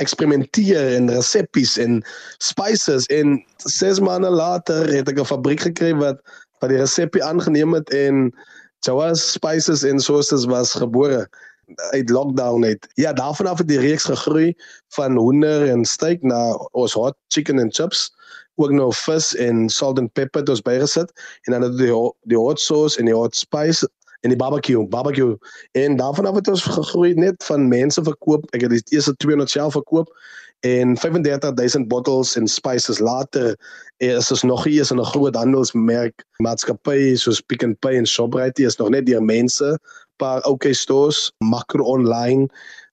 eksperimenteer 0.00 0.96
en 0.96 1.10
reseppies 1.12 1.76
en 1.78 2.00
spices. 2.38 3.06
En 3.06 3.44
6 3.64 4.00
maande 4.00 4.30
later 4.30 4.88
het 4.92 5.08
ek 5.08 5.20
'n 5.20 5.32
fabriek 5.34 5.60
gekry 5.60 5.94
wat 5.94 6.20
wat 6.60 6.70
die 6.70 6.78
resepie 6.78 7.24
aangeneem 7.24 7.72
het 7.72 7.90
en 7.90 8.32
Jawas 8.80 9.32
spices 9.32 9.82
en 9.84 10.00
sauces 10.00 10.44
was 10.44 10.72
gebore 10.72 11.28
uit 11.92 12.10
lockdown 12.10 12.64
uit. 12.64 12.88
Ja, 12.94 13.12
daarvan 13.12 13.46
af 13.46 13.58
het 13.58 13.68
die 13.68 13.78
reeks 13.78 14.04
gegroei 14.04 14.54
van 14.88 15.16
hoender 15.16 15.68
en 15.68 15.84
steak 15.84 16.22
na 16.22 16.52
ons 16.72 16.92
hot 16.92 17.16
chicken 17.28 17.58
and 17.58 17.74
chips 17.74 18.10
ook 18.54 18.70
nou 18.70 18.90
vis 18.94 19.34
en 19.36 19.68
salt 19.68 19.98
and 19.98 20.12
pepper 20.12 20.40
het 20.40 20.48
ons 20.48 20.62
bygesit 20.62 21.12
en 21.42 21.52
dan 21.52 21.62
het 21.62 21.78
die 21.78 21.94
die 22.28 22.38
hot 22.38 22.60
sauce 22.60 22.98
en 22.98 23.04
die 23.04 23.14
hot 23.14 23.36
spice 23.36 23.88
en 24.20 24.28
die 24.28 24.38
barbecue 24.38 24.88
barbecue. 24.88 25.38
En 25.72 25.96
daarvan 25.96 26.26
af 26.26 26.34
het 26.34 26.48
ons 26.48 26.62
gegroei 26.62 27.14
net 27.14 27.44
van 27.44 27.68
mense 27.68 28.02
verkoop 28.04 28.44
ek 28.54 28.66
het 28.66 28.76
die 28.76 28.96
eerste 28.96 29.16
200 29.16 29.50
self 29.50 29.72
verkoop 29.72 30.12
en 30.60 30.96
35000 30.96 31.88
bottles 31.88 32.36
en 32.36 32.48
spices. 32.48 32.98
Later 32.98 33.56
is 33.96 34.30
ons 34.30 34.42
nog 34.42 34.64
hier 34.64 34.80
is 34.80 34.92
'n 34.92 35.04
groot 35.04 35.34
handelsmerk 35.34 36.24
maatskappy 36.36 37.16
soos 37.16 37.40
Pick 37.40 37.64
n 37.64 37.76
Pay 37.78 37.96
en 37.96 38.06
Shoprite. 38.06 38.62
Is 38.62 38.76
nog 38.76 38.88
net 38.88 39.06
die 39.06 39.20
mense 39.20 39.78
paar 40.16 40.44
OK 40.44 40.64
stores 40.72 41.32
makro 41.38 41.84
online 41.84 42.48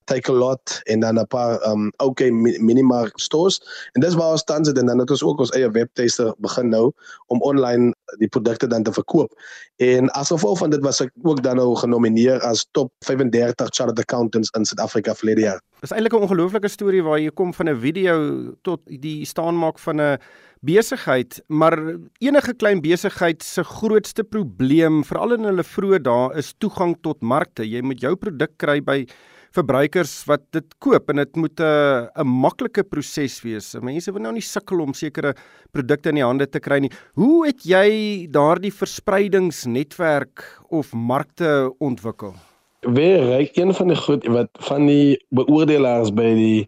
take 0.08 0.32
a 0.32 0.36
lot 0.36 0.80
en 0.86 1.04
dan 1.04 1.20
'n 1.20 1.28
paar 1.28 1.60
um 1.68 1.92
okay 1.98 2.32
minimark 2.32 3.20
stores 3.20 3.60
en 3.94 4.02
dis 4.02 4.16
waar 4.16 4.32
ons 4.32 4.44
tans 4.44 4.68
het 4.68 4.78
en 4.78 4.86
dan 4.86 5.00
het 5.00 5.12
ons 5.12 5.24
ook 5.24 5.40
ons 5.40 5.52
eie 5.52 5.70
webtuiste 5.72 6.34
begin 6.40 6.70
nou 6.70 6.92
om 7.28 7.42
online 7.42 7.94
die 8.18 8.28
produkte 8.28 8.68
dan 8.68 8.84
te 8.84 8.92
verkoop. 8.92 9.32
En 9.78 10.10
as 10.10 10.32
gevolg 10.32 10.58
van 10.58 10.70
dit 10.70 10.82
was 10.82 11.02
ek 11.02 11.12
ook 11.24 11.44
dan 11.44 11.60
nou 11.60 11.76
genomineer 11.76 12.40
as 12.42 12.66
top 12.72 12.92
35 13.06 13.68
chartered 13.70 14.00
accountants 14.00 14.50
in 14.56 14.66
Suid-Afrika 14.66 15.16
verlede 15.16 15.42
jaar. 15.42 15.62
Dis 15.82 15.92
eintlik 15.92 16.14
'n 16.14 16.26
ongelooflike 16.26 16.68
storie 16.68 17.04
waar 17.04 17.20
jy 17.20 17.30
kom 17.30 17.54
van 17.54 17.70
'n 17.70 17.80
video 17.80 18.16
tot 18.62 18.80
die 18.86 19.26
staanmaak 19.26 19.80
van 19.80 20.02
'n 20.02 20.18
besigheid, 20.62 21.42
maar 21.48 21.78
enige 22.20 22.54
klein 22.54 22.82
besigheid 22.82 23.44
se 23.44 23.64
grootste 23.64 24.24
probleem, 24.24 25.04
veral 25.04 25.38
in 25.38 25.44
hulle 25.44 25.64
vroeë 25.64 26.02
dae, 26.02 26.38
is 26.38 26.54
toegang 26.58 26.96
tot 27.02 27.22
markte. 27.22 27.66
Jy 27.68 27.82
moet 27.82 28.02
jou 28.02 28.16
produk 28.16 28.58
kry 28.58 28.80
by 28.82 29.06
verbruikers 29.56 30.25
wat 30.27 30.44
dit 30.51 30.66
koop 30.80 31.10
en 31.10 31.22
dit 31.24 31.36
moet 31.36 31.60
'n 31.60 31.63
uh, 31.63 32.24
'n 32.24 32.27
maklike 32.27 32.84
proses 32.84 33.42
wees. 33.42 33.75
Mense 33.82 34.12
wil 34.12 34.22
nou 34.22 34.34
nie 34.34 34.42
sukkel 34.42 34.80
om 34.82 34.94
sekere 34.94 35.36
produkte 35.72 36.10
in 36.10 36.16
die 36.16 36.25
hande 36.25 36.48
te 36.50 36.60
kry 36.60 36.80
nie. 36.80 36.92
Hoe 37.13 37.46
het 37.48 37.63
jy 37.63 38.27
daardie 38.32 38.74
verspreidingsnetwerk 38.74 40.44
of 40.70 40.94
markte 40.94 41.74
ontwikkel? 41.80 42.34
Weer 42.82 43.25
ryk 43.25 43.58
een 43.58 43.74
van 43.74 43.88
die 43.88 43.98
goed 43.98 44.25
wat 44.27 44.50
van 44.70 44.86
die 44.86 45.18
beoordelaars 45.30 46.13
by 46.13 46.34
die 46.36 46.68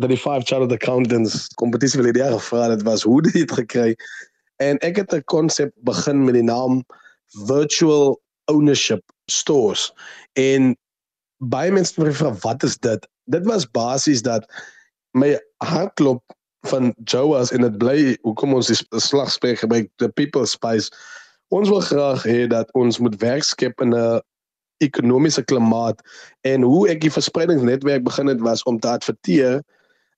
dat 0.00 0.08
die 0.08 0.18
five 0.18 0.44
chartered 0.48 0.72
accountants 0.72 1.48
kompetisie 1.60 2.00
wil 2.00 2.12
hê 2.12 2.32
gevra 2.32 2.70
het 2.70 2.82
was 2.82 3.02
hoe 3.02 3.20
dit 3.22 3.36
het 3.42 3.52
gekry 3.52 3.94
en 4.64 4.78
ek 4.86 4.96
het 4.96 5.12
'n 5.14 5.24
konsep 5.24 5.72
begin 5.84 6.24
met 6.24 6.34
die 6.34 6.46
naam 6.46 6.84
virtual 7.46 8.20
ownership 8.44 9.02
stores 9.26 9.92
en 10.32 10.76
baie 11.40 11.72
mense 11.72 11.94
het 11.94 12.02
my 12.04 12.12
gevra 12.12 12.34
wat 12.44 12.62
is 12.62 12.76
dit? 12.78 13.08
Dit 13.24 13.46
was 13.48 13.64
basies 13.70 14.22
dat 14.22 14.44
my 15.16 15.34
hartklop 15.64 16.22
van 16.68 16.94
Joas 17.04 17.52
en 17.52 17.64
dit 17.64 17.78
bly 17.80 18.16
hoekom 18.22 18.54
ons 18.54 18.68
die 18.68 18.76
slagspreek 19.00 19.62
gebruik 19.62 19.88
the 19.96 20.08
people 20.08 20.46
spice 20.46 20.92
ons 21.48 21.70
wil 21.72 21.80
graag 21.80 22.24
hê 22.28 22.44
dat 22.50 22.68
ons 22.78 23.00
moet 23.00 23.16
werk 23.22 23.46
skep 23.46 23.80
in 23.80 23.94
'n 23.96 24.20
ekonomiese 24.84 25.42
klimaat 25.42 26.00
en 26.44 26.62
hoe 26.62 26.88
ek 26.88 27.00
die 27.00 27.12
verspreidingsnetwerk 27.12 28.04
begin 28.04 28.26
het 28.26 28.40
was 28.40 28.62
om 28.62 28.78
te 28.80 28.88
adverteer 28.88 29.62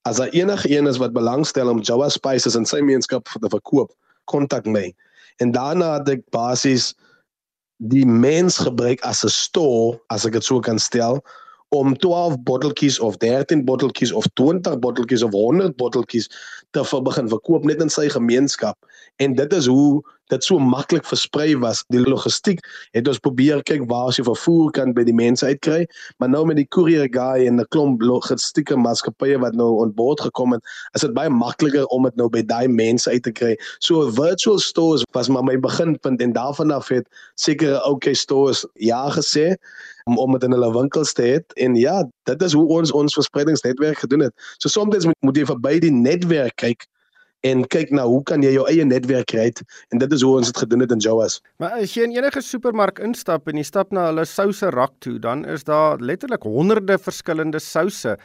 as 0.02 0.16
daar 0.16 0.34
enige 0.34 0.70
een 0.70 0.86
is 0.86 0.98
wat 0.98 1.12
belangstel 1.12 1.68
om 1.68 1.80
Joa 1.80 2.08
spices 2.08 2.54
in 2.54 2.66
sy 2.66 2.76
gemeenskap 2.76 3.24
te 3.24 3.48
verkoop 3.48 3.94
kontak 4.24 4.66
my 4.66 4.94
en 5.38 5.52
daarna 5.52 5.98
het 5.98 6.08
ek 6.08 6.30
basies 6.30 6.94
die 7.76 8.06
mens 8.06 8.58
gebruik 8.58 9.00
as 9.00 9.24
'n 9.24 9.28
store 9.28 10.00
as 10.08 10.26
ek 10.26 10.32
dit 10.32 10.44
so 10.44 10.60
kan 10.60 10.78
stel 10.78 11.22
om 11.72 11.96
12 11.96 12.42
botteltjies 12.42 12.98
of 13.00 13.16
13 13.16 13.64
botteltjies 13.64 14.12
of 14.12 14.26
20 14.34 14.78
botteltjies 14.78 15.22
of 15.22 15.32
100 15.32 15.76
botteltjies 15.76 16.28
te 16.70 17.00
begin 17.02 17.28
verkoop 17.28 17.64
net 17.64 17.80
in 17.80 17.88
sy 17.88 18.08
gemeenskap. 18.08 18.76
En 19.16 19.34
dit 19.34 19.52
is 19.52 19.66
hoe 19.66 20.02
dit 20.32 20.48
so 20.48 20.58
maklik 20.58 21.06
versprei 21.08 21.52
was 21.62 21.84
die 21.94 22.02
logistiek 22.02 22.62
het 22.96 23.08
ons 23.08 23.22
probeer 23.22 23.62
kyk 23.68 23.86
waar 23.92 24.10
as 24.10 24.20
jy 24.20 24.26
vervoer 24.28 24.72
kan 24.78 24.96
by 24.96 25.06
die 25.08 25.16
mense 25.16 25.46
uitkry 25.46 25.84
maar 26.18 26.32
nou 26.32 26.44
met 26.48 26.60
die 26.60 26.68
courier 26.74 27.08
guy 27.12 27.46
en 27.46 27.60
'n 27.60 27.68
klomp 27.74 28.02
logistieke 28.02 28.76
maatskappye 28.76 29.38
wat 29.38 29.54
nou 29.54 29.82
aan 29.82 29.94
boord 29.94 30.20
gekom 30.20 30.52
het 30.56 30.62
is 30.94 31.04
dit 31.04 31.14
baie 31.14 31.30
makliker 31.30 31.86
om 31.94 32.06
dit 32.08 32.16
nou 32.16 32.28
by 32.32 32.42
daai 32.46 32.68
mense 32.68 33.10
uit 33.10 33.22
te 33.22 33.32
kry. 33.32 33.54
So 33.84 34.10
virtual 34.10 34.58
stores 34.58 35.04
was 35.16 35.28
maar 35.28 35.44
my 35.44 35.58
beginpunt 35.60 36.20
en 36.20 36.32
daarvan 36.36 36.70
af 36.70 36.88
het 36.88 37.08
sekere 37.34 37.80
okay 37.88 38.14
stores 38.14 38.66
ja 38.74 39.10
gesê 39.10 39.54
om 40.04 40.18
om 40.18 40.32
dit 40.32 40.42
in 40.42 40.54
hulle 40.56 40.72
winkels 40.74 41.12
te 41.12 41.22
hê 41.22 41.36
en 41.64 41.76
ja 41.78 42.02
dit 42.30 42.42
is 42.42 42.52
hoe 42.52 42.66
ons 42.78 42.92
ons 42.92 43.14
verspreidingsnetwerk 43.14 43.98
gedoen 43.98 44.26
het. 44.28 44.34
So 44.58 44.68
soms 44.68 45.04
moet, 45.04 45.18
moet 45.20 45.36
jy 45.36 45.46
verby 45.46 45.78
die 45.82 45.94
netwerk 45.94 46.56
kyk 46.56 46.86
en 47.42 47.64
kyk 47.66 47.90
na 47.94 48.04
hoe 48.06 48.22
kan 48.28 48.42
jy 48.44 48.52
jou 48.54 48.66
eie 48.70 48.84
netwerk 48.86 49.30
kry 49.32 49.48
en 49.90 50.02
dit 50.02 50.12
is 50.14 50.22
hoe 50.22 50.36
ons 50.38 50.50
dit 50.50 50.60
gedoen 50.62 50.84
het 50.84 50.92
in 50.94 51.02
Joas. 51.02 51.40
Maar 51.62 51.82
as 51.82 51.96
jy 51.96 52.06
in 52.06 52.14
enige 52.14 52.42
supermark 52.44 53.00
instap 53.02 53.50
en 53.50 53.58
jy 53.58 53.66
stap 53.66 53.90
na 53.94 54.10
hulle 54.10 54.26
souse 54.28 54.70
rak 54.74 54.94
toe, 55.02 55.18
dan 55.22 55.44
is 55.50 55.66
daar 55.66 55.98
letterlik 55.98 56.46
honderde 56.46 56.98
verskillende 57.02 57.60
souse 57.62 58.16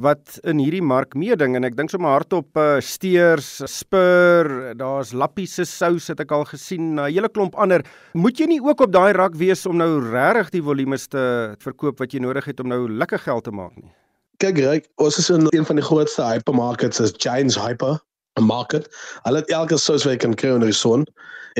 wat 0.00 0.38
in 0.48 0.60
hierdie 0.62 0.82
mark 0.82 1.16
meeding 1.18 1.56
en 1.58 1.66
ek 1.66 1.74
dink 1.76 1.90
sommer 1.90 2.14
hardop 2.14 2.56
uh, 2.56 2.78
steers, 2.80 3.48
spur, 3.68 4.48
daar's 4.78 5.10
lappies 5.12 5.56
se 5.58 5.66
sous 5.68 6.06
het 6.08 6.22
ek 6.22 6.32
al 6.32 6.46
gesien, 6.48 6.94
'n 6.94 7.02
uh, 7.02 7.08
hele 7.10 7.28
klomp 7.28 7.58
ander. 7.58 7.82
Moet 8.14 8.40
jy 8.40 8.46
nie 8.46 8.62
ook 8.62 8.80
op 8.86 8.92
daai 8.92 9.12
rak 9.12 9.34
wees 9.36 9.66
om 9.66 9.76
nou 9.76 9.98
regtig 10.00 10.54
die 10.54 10.62
volumes 10.62 11.08
te 11.08 11.56
verkoop 11.60 11.98
wat 11.98 12.14
jy 12.14 12.22
nodig 12.22 12.46
het 12.46 12.60
om 12.60 12.68
nou 12.68 12.88
lekker 12.88 13.18
geld 13.18 13.44
te 13.44 13.50
maak 13.52 13.74
nie? 13.76 13.92
Kyk, 14.38 14.58
Ryk, 14.58 14.88
ons 14.96 15.18
is 15.18 15.28
in 15.30 15.46
een 15.50 15.66
van 15.66 15.76
die 15.76 15.84
grootste 15.84 16.22
hypermarkets 16.22 17.00
is 17.00 17.12
Giants 17.18 17.58
Hyper 17.58 18.00
market. 18.40 18.88
Hulle 19.22 19.42
het 19.42 19.50
elke 19.50 19.76
sous 19.76 20.04
wat 20.04 20.16
jy 20.16 20.20
kan 20.24 20.36
kry 20.38 20.54
onder 20.54 20.70
die 20.70 20.76
son 20.76 21.04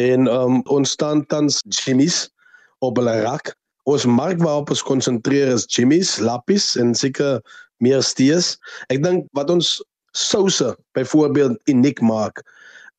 en 0.00 0.29
um, 0.33 0.62
ons 0.73 0.91
staan 0.91 1.26
tans 1.26 1.61
Jimmy's 1.69 2.31
op 2.81 2.97
hulle 2.97 3.21
rak. 3.26 3.52
Ons 3.91 4.07
mark 4.07 4.41
waarop 4.41 4.71
ons 4.71 4.83
konsentreer 4.83 5.52
is 5.52 5.67
Jimmy's, 5.69 6.19
Lappies 6.23 6.76
en 6.81 6.95
seker 6.95 7.41
meer 7.83 8.02
stees. 8.02 8.57
Ek 8.95 9.02
dink 9.05 9.26
wat 9.37 9.50
ons 9.50 9.81
souse 10.17 10.75
byvoorbeeld 10.97 11.59
uniek 11.73 12.00
maak 12.00 12.43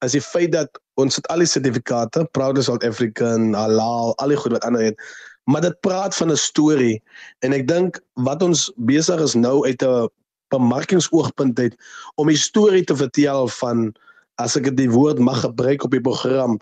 is 0.03 0.15
die 0.17 0.23
feit 0.23 0.51
dat 0.51 0.79
ons 0.99 1.15
het 1.15 1.27
al 1.33 1.43
die 1.43 1.49
sertifikate, 1.49 2.25
Proud 2.35 2.59
South 2.63 2.83
African, 2.83 3.53
Halal, 3.55 4.13
al 4.19 4.33
die 4.33 4.39
goed 4.39 4.55
wat 4.57 4.65
ander 4.67 4.83
het. 4.83 4.99
Maar 5.47 5.63
dit 5.63 5.79
praat 5.83 6.15
van 6.15 6.31
'n 6.31 6.37
storie 6.37 7.01
en 7.39 7.53
ek 7.53 7.67
dink 7.67 7.99
wat 8.13 8.43
ons 8.43 8.71
besig 8.75 9.19
is 9.19 9.35
nou 9.35 9.65
uit 9.65 9.81
'n 9.83 10.09
bemarkingsoogpunt 10.47 11.57
het 11.57 11.75
om 12.15 12.29
'n 12.29 12.35
storie 12.35 12.83
te 12.83 12.95
vertel 12.95 13.47
van 13.47 13.93
as 14.35 14.55
ek 14.57 14.71
die 14.77 14.89
woord 14.89 15.19
mag 15.19 15.39
gebruik 15.45 15.83
op 15.83 15.91
die 15.91 16.01
program 16.01 16.59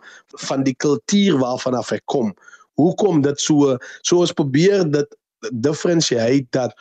van 0.48 0.64
die 0.64 0.76
kultuur 0.76 1.38
waarvan 1.38 1.74
af 1.74 1.92
ek 1.92 2.06
kom. 2.06 2.34
Hoekom 2.80 3.22
dit 3.22 3.40
so 3.40 3.78
so 4.02 4.20
ons 4.20 4.32
probeer 4.32 4.84
dit 4.92 5.18
differentiate 5.52 6.48
dat 6.50 6.76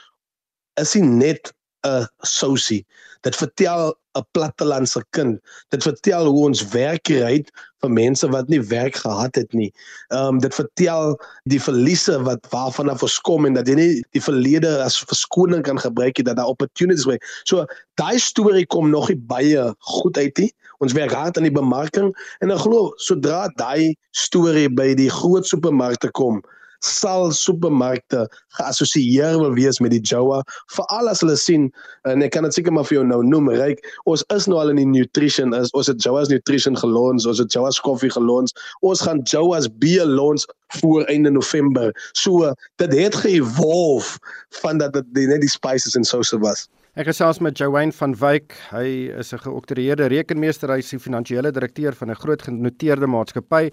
is 0.81 0.95
nie 0.95 1.03
net 1.03 1.53
'n 1.87 2.07
sousie. 2.21 2.87
Dit 3.21 3.37
vertel 3.37 3.95
'n 4.19 4.25
plattelandse 4.35 5.05
kind. 5.11 5.39
Dit 5.69 5.83
vertel 5.83 6.27
hoe 6.27 6.45
ons 6.49 6.63
werk 6.75 7.03
kry 7.07 7.45
vir 7.81 7.91
mense 7.91 8.29
wat 8.29 8.49
nie 8.49 8.61
werk 8.61 8.97
gehad 8.97 9.35
het 9.39 9.53
nie. 9.53 9.71
Ehm 10.09 10.35
um, 10.35 10.41
dit 10.43 10.55
vertel 10.55 11.15
die 11.45 11.61
verliese 11.63 12.19
wat 12.27 12.47
waarvan 12.51 12.91
af 12.91 13.03
ons 13.07 13.19
kom 13.21 13.47
en 13.47 13.55
dat 13.55 13.69
jy 13.69 13.77
nie 13.79 13.93
die 14.17 14.23
verlede 14.23 14.73
as 14.85 14.99
verskoning 14.99 15.63
kan 15.63 15.79
gebruik 15.79 16.19
nie 16.19 16.27
dat 16.27 16.37
daar 16.37 16.53
opportunities 16.53 17.07
is. 17.07 17.43
So 17.45 17.67
daai 18.01 18.19
storie 18.19 18.67
kom 18.67 18.91
nog 18.91 19.09
nie 19.09 19.21
baie 19.31 19.75
goed 19.79 20.19
uit 20.19 20.39
nie. 20.39 20.53
Ons 20.81 20.97
werk 20.97 21.13
hard 21.13 21.37
aan 21.37 21.47
die 21.49 21.55
bemarking 21.55 22.11
en 22.41 22.51
ek 22.51 22.65
glo 22.65 22.91
sodra 22.97 23.47
daai 23.61 23.95
storie 24.17 24.69
by 24.69 24.95
die 24.97 25.11
groot 25.13 25.47
supermarkte 25.47 26.11
kom, 26.17 26.41
sal 26.85 27.31
supermarkte 27.37 28.27
geassosieer 28.59 29.39
wil 29.41 29.55
wees 29.57 29.81
met 29.85 29.93
die 29.95 30.01
Joa 30.01 30.41
veral 30.75 31.11
as 31.13 31.23
hulle 31.25 31.37
sien 31.41 31.69
en 32.09 32.25
ek 32.25 32.35
kan 32.37 32.47
dit 32.49 32.57
seker 32.57 32.75
maar 32.75 32.89
vir 32.89 33.01
jou 33.01 33.05
nou 33.07 33.21
noem 33.27 33.51
ryk 33.53 33.85
ons 34.11 34.25
is 34.37 34.49
nou 34.51 34.61
al 34.63 34.73
in 34.73 34.81
die 34.83 34.89
nutrition 34.89 35.55
is 35.57 35.73
ons 35.77 35.91
het 35.93 36.01
Joa's 36.05 36.33
nutrition 36.33 36.79
gelons 36.81 37.29
ons 37.31 37.43
het 37.43 37.53
Joa's 37.53 37.81
koffie 37.85 38.13
gelons 38.17 38.57
ons 38.81 39.05
gaan 39.05 39.23
Joa's 39.29 39.69
beer 39.83 40.09
lons 40.09 40.49
voor 40.81 41.05
einde 41.13 41.31
November 41.31 41.95
so 42.13 42.53
dit 42.83 42.99
het 42.99 43.23
geëvolve 43.23 44.19
van 44.63 44.81
dat 44.83 44.97
dit 44.97 45.27
net 45.29 45.45
die 45.45 45.53
spices 45.53 45.97
en 45.99 46.05
souse 46.05 46.39
was 46.45 46.69
Ek 46.99 47.07
gesels 47.07 47.39
met 47.39 47.55
Joanne 47.55 47.95
van 47.95 48.17
Wyk. 48.19 48.57
Hy 48.75 49.15
is 49.23 49.31
'n 49.33 49.39
geoktroeëerde 49.39 50.11
rekenmeester, 50.11 50.69
hy 50.69 50.83
is 50.83 50.91
die 50.91 50.99
finansiële 50.99 51.53
direkteur 51.53 51.95
van 51.95 52.11
'n 52.11 52.19
groot 52.19 52.43
genoteerde 52.43 53.07
maatskappy. 53.07 53.71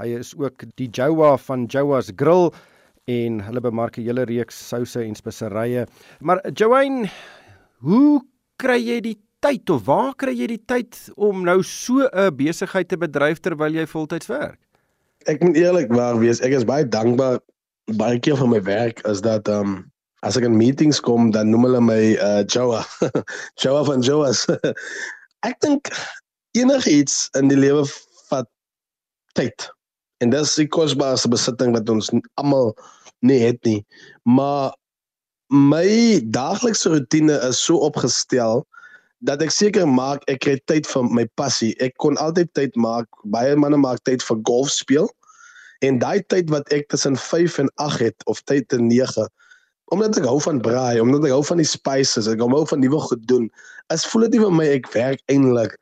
Hy 0.00 0.14
is 0.16 0.32
ook 0.40 0.64
die 0.80 0.88
Jowa 0.88 1.34
van 1.36 1.66
Jowa's 1.68 2.08
Grill 2.16 2.48
en 3.12 3.40
hulle 3.44 3.60
bemark 3.60 3.98
'n 3.98 4.06
hele 4.06 4.24
reeks 4.24 4.56
souse 4.68 5.00
en 5.00 5.14
speserye. 5.14 5.86
Maar 6.20 6.40
Joanne, 6.54 7.10
hoe 7.80 8.22
kry 8.56 8.78
jy 8.80 9.00
die 9.00 9.18
tyd 9.40 9.70
of 9.70 9.84
waar 9.84 10.14
kry 10.14 10.32
jy 10.32 10.46
die 10.46 10.64
tyd 10.64 10.96
om 11.16 11.44
nou 11.44 11.62
so 11.62 12.08
'n 12.08 12.36
besigheid 12.36 12.88
te 12.88 12.96
bedryf 12.96 13.40
terwyl 13.40 13.74
jy 13.74 13.86
voltyds 13.86 14.26
werk? 14.26 14.58
Ek 15.26 15.42
moet 15.42 15.56
eerlikwaar 15.56 16.18
wees, 16.18 16.40
ek 16.40 16.52
is 16.52 16.64
baie 16.64 16.88
dankbaar 16.88 17.40
baie 17.98 18.18
keer 18.18 18.36
vir 18.36 18.48
my 18.48 18.62
werk 18.62 19.04
is 19.06 19.20
dat 19.20 19.48
ehm 19.48 19.60
um, 19.60 19.92
as 20.22 20.36
ek 20.36 20.44
in 20.44 20.56
meetings 20.56 21.00
kom 21.00 21.30
dan 21.34 21.50
noem 21.50 21.64
hulle 21.66 21.80
my 21.80 22.16
uh 22.22 22.44
Jowa. 22.46 22.84
Jowa 23.60 23.84
van 23.84 24.00
Jowa's. 24.00 24.46
ek 25.48 25.60
dink 25.60 25.90
enigiets 26.54 27.28
in 27.34 27.48
die 27.48 27.58
lewe 27.58 27.84
vat 28.30 28.48
tyd. 29.34 29.68
En 30.22 30.30
dis 30.30 30.54
die 30.54 30.68
kosbaarste 30.70 31.30
besitting 31.32 31.74
wat 31.74 31.90
ons 31.90 32.12
almal 32.40 32.72
nie 33.26 33.40
het 33.42 33.58
nie. 33.66 33.80
Maar 34.22 34.70
my 35.52 36.22
daaglikse 36.34 36.92
rotine 36.94 37.38
is 37.48 37.60
so 37.60 37.82
opgestel 37.82 38.62
dat 39.26 39.42
ek 39.42 39.54
seker 39.54 39.86
maak 39.86 40.22
ek 40.30 40.42
kry 40.46 40.56
tyd 40.70 40.86
vir 40.90 41.10
my 41.10 41.26
passie. 41.38 41.74
Ek 41.82 41.94
kon 42.02 42.18
altyd 42.22 42.50
tyd 42.58 42.78
maak. 42.78 43.06
Baie 43.34 43.54
manne 43.58 43.78
maak 43.78 44.02
tyd 44.08 44.22
vir 44.26 44.40
golf 44.48 44.72
speel. 44.74 45.10
En 45.82 45.98
daai 46.02 46.22
tyd 46.30 46.50
wat 46.54 46.70
ek 46.74 46.88
tussen 46.94 47.18
5 47.18 47.58
en 47.62 47.70
8 47.82 48.06
het 48.06 48.26
of 48.30 48.42
tyd 48.50 48.68
te 48.70 48.78
9 48.78 49.28
omdat 49.92 50.16
ek 50.16 50.24
hou 50.24 50.38
van 50.40 50.56
braai, 50.64 51.02
omdat 51.02 51.26
ek 51.28 51.34
hou 51.34 51.42
van 51.44 51.60
die 51.60 51.68
spices, 51.68 52.24
ek 52.30 52.40
hou 52.40 52.62
van 52.64 52.80
nuwe 52.80 53.00
goed 53.10 53.26
doen. 53.28 53.50
As 53.92 54.06
voel 54.08 54.24
dit 54.24 54.38
nie 54.38 54.40
vir 54.40 54.54
my 54.56 54.68
ek 54.78 54.86
werk 54.94 55.20
eintlik 55.28 55.74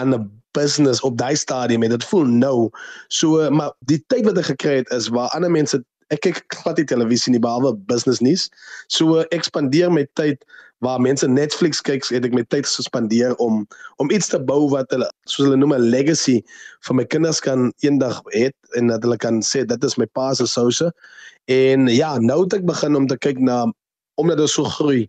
aan 0.00 0.10
'n 0.16 0.26
business 0.54 1.02
op 1.06 1.18
daai 1.18 1.36
stadium 1.36 1.82
en 1.82 1.94
dit 1.94 2.06
voel 2.10 2.30
nou. 2.30 2.70
So 3.08 3.50
maar 3.50 3.74
die 3.90 4.00
tyd 4.12 4.24
wat 4.28 4.38
ek 4.40 4.52
gekry 4.54 4.80
het 4.82 4.92
is 4.94 5.10
waar 5.12 5.32
ander 5.36 5.52
mense 5.52 5.82
ek 6.12 6.24
kyk 6.26 6.42
glad 6.60 6.78
die 6.78 6.88
televisie 6.88 7.32
nie 7.32 7.42
behalwe 7.42 7.74
business 7.90 8.22
nuus. 8.24 8.48
So 8.92 9.24
ek 9.34 9.46
spandeer 9.48 9.92
my 9.92 10.06
tyd 10.18 10.42
waar 10.84 11.00
mense 11.00 11.26
Netflix 11.28 11.80
kyk 11.84 12.04
het 12.12 12.26
ek 12.26 12.34
my 12.36 12.44
tyd 12.52 12.68
gespandeer 12.68 13.34
om 13.42 13.62
om 14.02 14.10
iets 14.12 14.28
te 14.32 14.40
bou 14.40 14.66
wat 14.72 14.90
hulle 14.94 15.08
soos 15.30 15.48
hulle 15.48 15.60
noem 15.60 15.76
'n 15.76 15.88
legacy 15.94 16.42
vir 16.86 16.98
my 16.98 17.04
kinders 17.04 17.40
kan 17.40 17.72
eendag 17.86 18.20
het 18.34 18.56
en 18.76 18.92
dat 18.92 19.06
hulle 19.06 19.16
kan 19.16 19.40
sê 19.40 19.64
dit 19.64 19.84
is 19.84 19.96
my 19.98 20.06
pa 20.06 20.34
se 20.34 20.46
souse. 20.46 20.90
En 21.48 21.88
ja 21.88 22.18
nou 22.18 22.44
het 22.44 22.60
ek 22.60 22.66
begin 22.66 22.96
om 22.96 23.06
te 23.06 23.16
kyk 23.16 23.40
na 23.40 23.64
omdat 24.20 24.38
dit 24.38 24.50
so 24.50 24.64
groei 24.64 25.08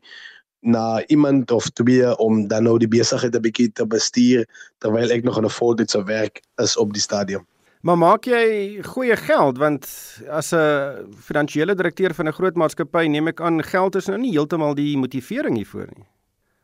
na 0.65 1.05
iemand 1.13 1.51
of 1.51 1.69
twee 1.77 2.17
om 2.17 2.47
dan 2.47 2.63
nou 2.63 2.77
die 2.81 2.89
besigheid 2.89 3.35
'n 3.35 3.41
bietjie 3.41 3.71
te 3.71 3.85
bestuur 3.85 4.45
terwyl 4.79 5.11
ek 5.11 5.23
nog 5.23 5.37
in 5.37 5.45
'n 5.45 5.57
voltydse 5.59 6.03
werk 6.03 6.41
is 6.57 6.77
op 6.77 6.93
die 6.93 7.01
stadium. 7.01 7.45
Maar 7.81 7.97
maak 7.97 8.25
jy 8.25 8.81
goeie 8.81 9.15
geld 9.15 9.57
want 9.57 9.85
as 10.29 10.53
'n 10.53 11.05
finansiële 11.21 11.75
direkteur 11.75 12.13
van 12.13 12.27
'n 12.27 12.33
groot 12.33 12.55
maatskappy 12.55 13.05
neem 13.07 13.27
ek 13.27 13.41
aan 13.41 13.63
geld 13.63 13.95
is 13.95 14.07
nou 14.07 14.17
nie 14.17 14.31
heeltemal 14.31 14.75
die 14.75 14.97
motivering 14.97 15.55
hiervoor 15.55 15.89
nie. 15.95 16.07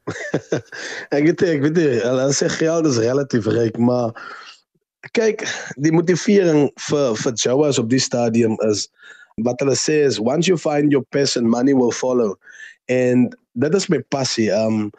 ek 1.16 1.24
weet 1.24 1.42
ek 1.42 1.62
weet 1.62 1.78
hulle 1.78 2.34
sê 2.34 2.50
geld 2.50 2.86
is 2.86 2.98
relatief 2.98 3.46
ryk 3.46 3.78
maar 3.78 4.18
kyk 5.14 5.46
die 5.78 5.94
motivering 5.94 6.72
vir 6.90 7.16
vir 7.16 7.34
Joas 7.34 7.80
op 7.82 7.90
die 7.90 8.02
stadium 8.02 8.58
is 8.70 8.88
wat 9.46 9.62
hulle 9.62 9.76
sê 9.78 10.02
is 10.06 10.20
once 10.20 10.50
you 10.50 10.58
find 10.58 10.92
your 10.92 11.06
passion 11.12 11.50
money 11.50 11.74
will 11.74 11.92
follow 11.92 12.36
en 12.92 13.30
dit 13.54 13.76
is 13.80 13.88
my 13.92 14.00
passie 14.14 14.50
um 14.56 14.90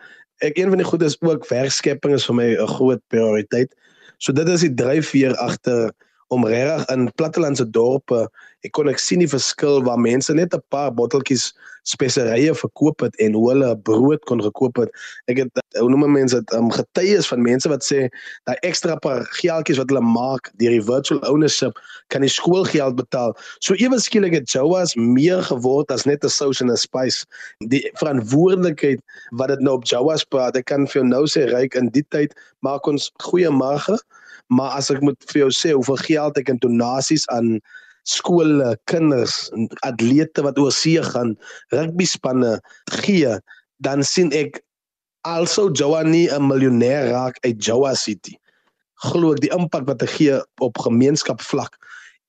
ek 0.43 0.59
een 0.59 0.73
van 0.73 0.81
die 0.81 0.89
goedes 0.89 1.17
ook 1.23 1.47
werkskepping 1.49 2.17
is 2.17 2.27
vir 2.27 2.35
my 2.35 2.49
'n 2.55 2.75
groot 2.77 3.03
prioriteit. 3.15 3.71
So 4.19 4.33
dit 4.33 4.49
is 4.49 4.65
die 4.67 4.75
dryfveer 4.75 5.37
agter 5.37 5.93
om 6.29 6.47
regtig 6.47 6.89
in 6.95 7.13
plattelandse 7.15 7.71
dorpe 7.71 8.29
ek 8.67 8.73
kon 8.77 8.89
ek 8.91 9.01
sien 9.03 9.23
die 9.23 9.31
verskil 9.31 9.83
waar 9.87 9.99
mense 9.99 10.35
net 10.35 10.55
'n 10.55 10.63
paar 10.71 10.93
botteltjies 10.95 11.53
speserye 11.83 12.55
verkoop 12.55 13.01
het 13.03 13.17
en 13.19 13.35
hoe 13.35 13.49
hulle 13.51 13.71
brood 13.89 14.23
kon 14.31 14.43
gekoop 14.43 14.77
het. 14.77 14.91
Ek 15.27 15.41
het 15.43 15.51
hoe 15.79 15.91
noem 15.91 16.13
mense 16.15 16.39
dit 16.39 16.55
um, 16.55 16.71
getuies 16.71 17.27
van 17.27 17.43
mense 17.43 17.69
wat 17.69 17.83
sê 17.83 18.07
daai 18.47 18.57
ekstra 18.63 18.95
paar 19.03 19.27
geldjies 19.41 19.81
wat 19.83 19.91
hulle 19.91 20.05
maak 20.07 20.53
deur 20.63 20.71
die 20.71 20.85
virtual 20.87 21.19
ownership 21.27 21.79
kan 22.15 22.23
die 22.23 22.31
skoolgeld 22.31 22.95
betaal. 22.97 23.35
So 23.59 23.75
ewe 23.75 23.99
skielik 23.99 24.35
het 24.39 24.51
Joas 24.51 24.95
meer 24.95 25.43
geword 25.43 25.91
as 25.91 26.07
net 26.07 26.25
'n 26.25 26.31
sous 26.31 26.61
en 26.63 26.71
'n 26.71 26.77
spice. 26.77 27.27
Die 27.67 27.91
verantwoordelikheid 27.99 29.01
wat 29.33 29.49
dit 29.49 29.61
nou 29.61 29.75
op 29.75 29.85
Joas 29.85 30.25
praat, 30.25 30.57
ek 30.57 30.67
kan 30.67 30.87
vir 30.87 31.03
jou 31.03 31.07
nou 31.09 31.25
sê 31.27 31.51
ryk 31.51 31.75
in 31.75 31.91
die 31.91 32.07
tyd 32.11 32.35
maak 32.63 32.87
ons 32.87 33.11
goeie 33.19 33.51
marge 33.51 33.99
maar 34.53 34.77
as 34.77 34.91
ek 34.91 35.01
moet 35.01 35.17
vir 35.33 35.47
jou 35.47 35.51
sê 35.51 35.73
hoeveel 35.73 35.97
geld 35.97 36.39
ek 36.39 36.49
in 36.53 36.59
donasies 36.61 37.25
aan 37.29 37.61
skole, 38.09 38.75
kinders, 38.91 39.51
atlete 39.87 40.43
wat 40.43 40.59
oor 40.59 40.75
see 40.75 41.03
gaan, 41.03 41.37
rugby 41.75 42.07
spanne 42.09 42.59
gee, 43.03 43.39
dan 43.83 44.03
sien 44.07 44.33
ek 44.35 44.61
also 45.23 45.71
Joani 45.71 46.27
'n 46.29 46.47
miljonair 46.47 47.11
raak 47.11 47.39
uit 47.47 47.63
Joa 47.63 47.95
City. 47.95 48.35
Glo 49.03 49.33
ek 49.33 49.43
die 49.43 49.55
impak 49.55 49.87
wat 49.87 50.03
hy 50.03 50.11
gee 50.17 50.37
op 50.61 50.79
gemeenskapsvlak 50.79 51.79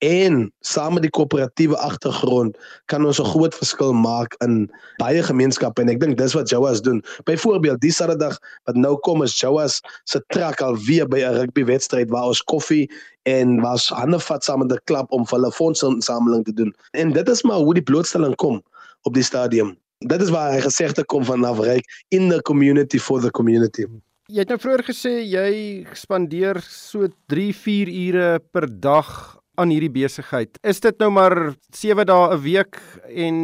en 0.03 0.51
saam 0.59 0.97
met 0.97 1.05
die 1.05 1.11
koöperatiewe 1.15 1.77
agtergrond 1.79 2.57
kan 2.91 3.05
ons 3.05 3.19
'n 3.21 3.31
groot 3.31 3.55
verskil 3.55 3.93
maak 3.93 4.35
in 4.43 4.69
baie 4.99 5.23
gemeenskappe 5.23 5.81
en 5.81 5.89
ek 5.89 5.99
dink 5.99 6.17
dis 6.17 6.33
wat 6.33 6.49
Joas 6.49 6.81
doen. 6.81 7.03
Byvoorbeeld, 7.23 7.79
die 7.79 7.91
Saterdag 7.91 8.39
wat 8.65 8.75
nou 8.75 8.97
kom 8.99 9.23
is 9.23 9.39
Joas 9.39 9.81
se 10.03 10.21
trek 10.27 10.61
al 10.61 10.75
weer 10.77 11.07
by 11.07 11.19
'n 11.23 11.35
rugbywedstryd 11.39 12.09
waar 12.09 12.27
ons 12.27 12.43
koffie 12.43 12.89
en 13.23 13.61
was 13.61 13.89
hande 13.89 14.19
vat 14.19 14.43
saam 14.43 14.59
met 14.59 14.71
'n 14.71 14.83
klub 14.85 15.11
om 15.11 15.25
vir 15.25 15.39
hulle 15.39 15.51
fondsinsameling 15.51 16.43
te 16.43 16.53
doen. 16.53 16.75
En 16.91 17.13
dit 17.13 17.29
is 17.29 17.43
maar 17.43 17.59
hoe 17.59 17.73
die 17.73 17.83
blootstelling 17.83 18.35
kom 18.35 18.61
op 19.03 19.13
die 19.13 19.23
stadium. 19.23 19.77
Dit 19.99 20.21
is 20.21 20.29
waar 20.29 20.51
hy 20.51 20.61
gesegde 20.61 21.05
kom 21.05 21.23
van 21.23 21.39
Navryk 21.39 21.85
in 22.09 22.29
the 22.29 22.41
community 22.41 22.99
for 22.99 23.21
the 23.21 23.31
community. 23.31 23.85
Jy 24.27 24.39
het 24.39 24.49
nou 24.49 24.59
vroeër 24.59 24.83
gesê 24.83 25.23
jy 25.23 25.85
spandeer 25.93 26.61
so 26.61 27.07
3-4 27.27 27.87
ure 27.87 28.39
per 28.51 28.67
dag 28.67 29.42
aan 29.55 29.69
hierdie 29.69 29.91
besigheid. 29.91 30.57
Is 30.63 30.79
dit 30.79 30.97
nou 30.99 31.11
maar 31.11 31.55
7 31.71 32.05
dae 32.05 32.33
'n 32.33 32.41
week 32.41 32.79
en 33.09 33.35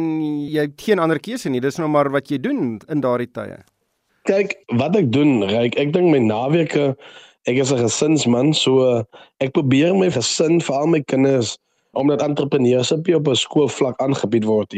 jy 0.50 0.60
het 0.60 0.80
geen 0.80 0.98
ander 0.98 1.20
keuse 1.20 1.48
nie. 1.48 1.60
Dis 1.60 1.78
nou 1.78 1.88
maar 1.88 2.10
wat 2.10 2.28
jy 2.30 2.38
doen 2.38 2.80
in 2.88 3.00
daardie 3.00 3.30
tye. 3.30 3.58
Kyk, 4.24 4.54
wat 4.76 4.96
ek 4.96 5.12
doen, 5.12 5.42
Ryk, 5.42 5.78
ek 5.78 5.92
dink 5.92 6.10
my 6.10 6.18
naweke 6.18 6.96
ek 7.48 7.56
is 7.56 7.72
'n 7.72 7.78
gesinsman, 7.78 8.52
so 8.54 9.04
ek 9.40 9.52
probeer 9.52 9.94
my 9.94 10.10
gesin, 10.10 10.60
veral 10.60 10.86
my 10.86 11.00
kinders, 11.00 11.58
omdat 11.94 12.22
entrepreneurskap 12.22 13.08
op 13.14 13.28
'n 13.28 13.34
skoolvlak 13.34 13.96
aangebied 14.00 14.44
word. 14.44 14.74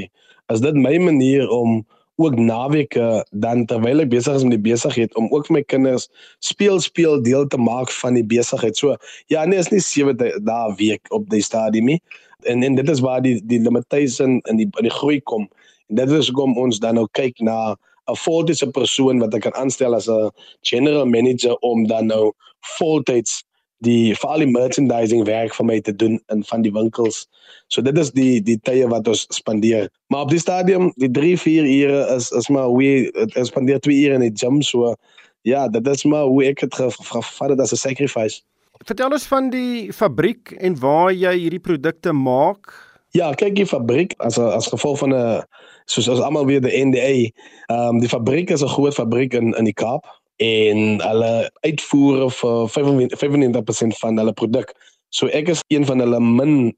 Is 0.49 0.61
dit 0.61 0.75
my 0.75 0.97
manier 0.99 1.49
om 1.49 1.85
ook 2.25 2.37
naweke 2.39 3.25
dan 3.31 3.67
terwyl 3.67 4.03
ek 4.05 4.11
besig 4.13 4.39
is 4.39 4.45
met 4.47 4.57
die 4.57 4.71
besigheid 4.71 5.15
om 5.21 5.29
ook 5.33 5.47
vir 5.49 5.59
my 5.59 5.63
kinders 5.63 6.09
speel 6.39 6.81
speel 6.81 7.23
deel 7.23 7.47
te 7.47 7.59
maak 7.59 7.91
van 8.01 8.19
die 8.19 8.27
besigheid. 8.27 8.77
So 8.77 8.97
ja, 9.33 9.45
nee, 9.45 9.59
is 9.59 9.71
nie 9.71 9.81
7 9.81 10.17
dae 10.19 10.75
week 10.79 11.11
op 11.11 11.29
die 11.31 11.43
stadium 11.43 11.91
nie. 11.93 12.01
En 12.49 12.63
en 12.63 12.75
dit 12.79 12.89
is 12.89 13.01
waar 13.01 13.23
die 13.23 13.41
die 13.47 13.61
limitation 13.61 14.41
in 14.51 14.63
die 14.63 14.69
in 14.71 14.89
die 14.89 14.97
groei 14.99 15.21
kom. 15.21 15.49
En 15.89 16.01
dit 16.01 16.11
is 16.11 16.31
hoekom 16.31 16.59
ons 16.59 16.79
dan 16.79 16.99
nou 16.99 17.09
kyk 17.13 17.41
na 17.41 17.77
'n 18.11 18.19
voltydse 18.19 18.71
persoon 18.71 19.19
wat 19.23 19.35
ek 19.35 19.43
kan 19.47 19.55
aanstel 19.55 19.95
as 19.95 20.09
'n 20.09 20.31
general 20.63 21.07
manager 21.07 21.57
om 21.61 21.87
dan 21.87 22.07
nou 22.07 22.33
voltyds 22.79 23.45
die 23.83 24.15
vir 24.19 24.31
al 24.31 24.45
die 24.45 24.51
merchandising 24.51 25.25
werk 25.27 25.55
vir 25.55 25.67
my 25.67 25.81
te 25.81 25.95
doen 25.95 26.21
in 26.33 26.45
van 26.49 26.63
die 26.63 26.73
winkels. 26.75 27.27
So 27.69 27.83
dit 27.83 27.99
is 27.99 28.13
die 28.15 28.43
die 28.45 28.59
tye 28.69 28.87
wat 28.91 29.09
ons 29.11 29.27
spandeer. 29.35 29.89
Maar 30.13 30.27
op 30.27 30.31
die 30.31 30.43
stadium, 30.43 30.93
die 31.03 31.11
3, 31.11 31.35
4 31.39 31.67
ure 31.67 32.05
is 32.15 32.31
is 32.31 32.49
maar 32.49 32.71
hoe 32.71 33.11
ons 33.35 33.51
spandeer 33.51 33.81
2 33.81 33.99
ure 34.05 34.21
in 34.21 34.27
die 34.29 34.35
gym 34.35 34.63
so 34.63 34.95
ja, 35.43 35.67
dit 35.69 35.87
is 35.87 36.05
maar 36.05 36.29
hoe 36.31 36.45
ek 36.47 36.63
het 36.67 36.75
gevat 36.79 37.49
dit 37.49 37.61
as 37.61 37.73
'n 37.73 37.77
sacrifice. 37.77 38.43
Vertel 38.87 39.13
ons 39.13 39.27
van 39.27 39.51
die 39.51 39.93
fabriek 39.93 40.55
en 40.59 40.79
waar 40.79 41.13
jy 41.13 41.35
hierdie 41.39 41.63
produkte 41.63 42.13
maak. 42.13 42.73
Ja, 43.11 43.33
kyk 43.33 43.55
die 43.55 43.67
fabriek 43.67 44.15
as 44.19 44.39
as 44.39 44.67
gevolg 44.67 44.99
van 44.99 45.15
'n 45.15 45.43
soos 45.85 46.09
ons 46.09 46.21
almal 46.21 46.47
weet 46.47 46.63
die 46.63 46.85
NDA. 46.85 47.31
Ehm 47.67 47.89
um, 47.89 48.01
die 48.01 48.09
fabriek 48.09 48.51
is 48.51 48.63
'n 48.63 48.69
groot 48.69 48.95
fabriek 48.95 49.35
in 49.35 49.55
in 49.55 49.65
die 49.65 49.75
Kaap 49.75 50.07
en 50.37 51.01
hulle 51.03 51.51
uitvoere 51.67 52.31
vir 52.31 52.69
95% 52.77 53.99
van 54.01 54.19
hulle 54.19 54.33
produk. 54.33 54.73
So 55.11 55.27
ek 55.27 55.49
is 55.49 55.61
een 55.69 55.87
van 55.87 56.01
hulle 56.01 56.21
min 56.21 56.73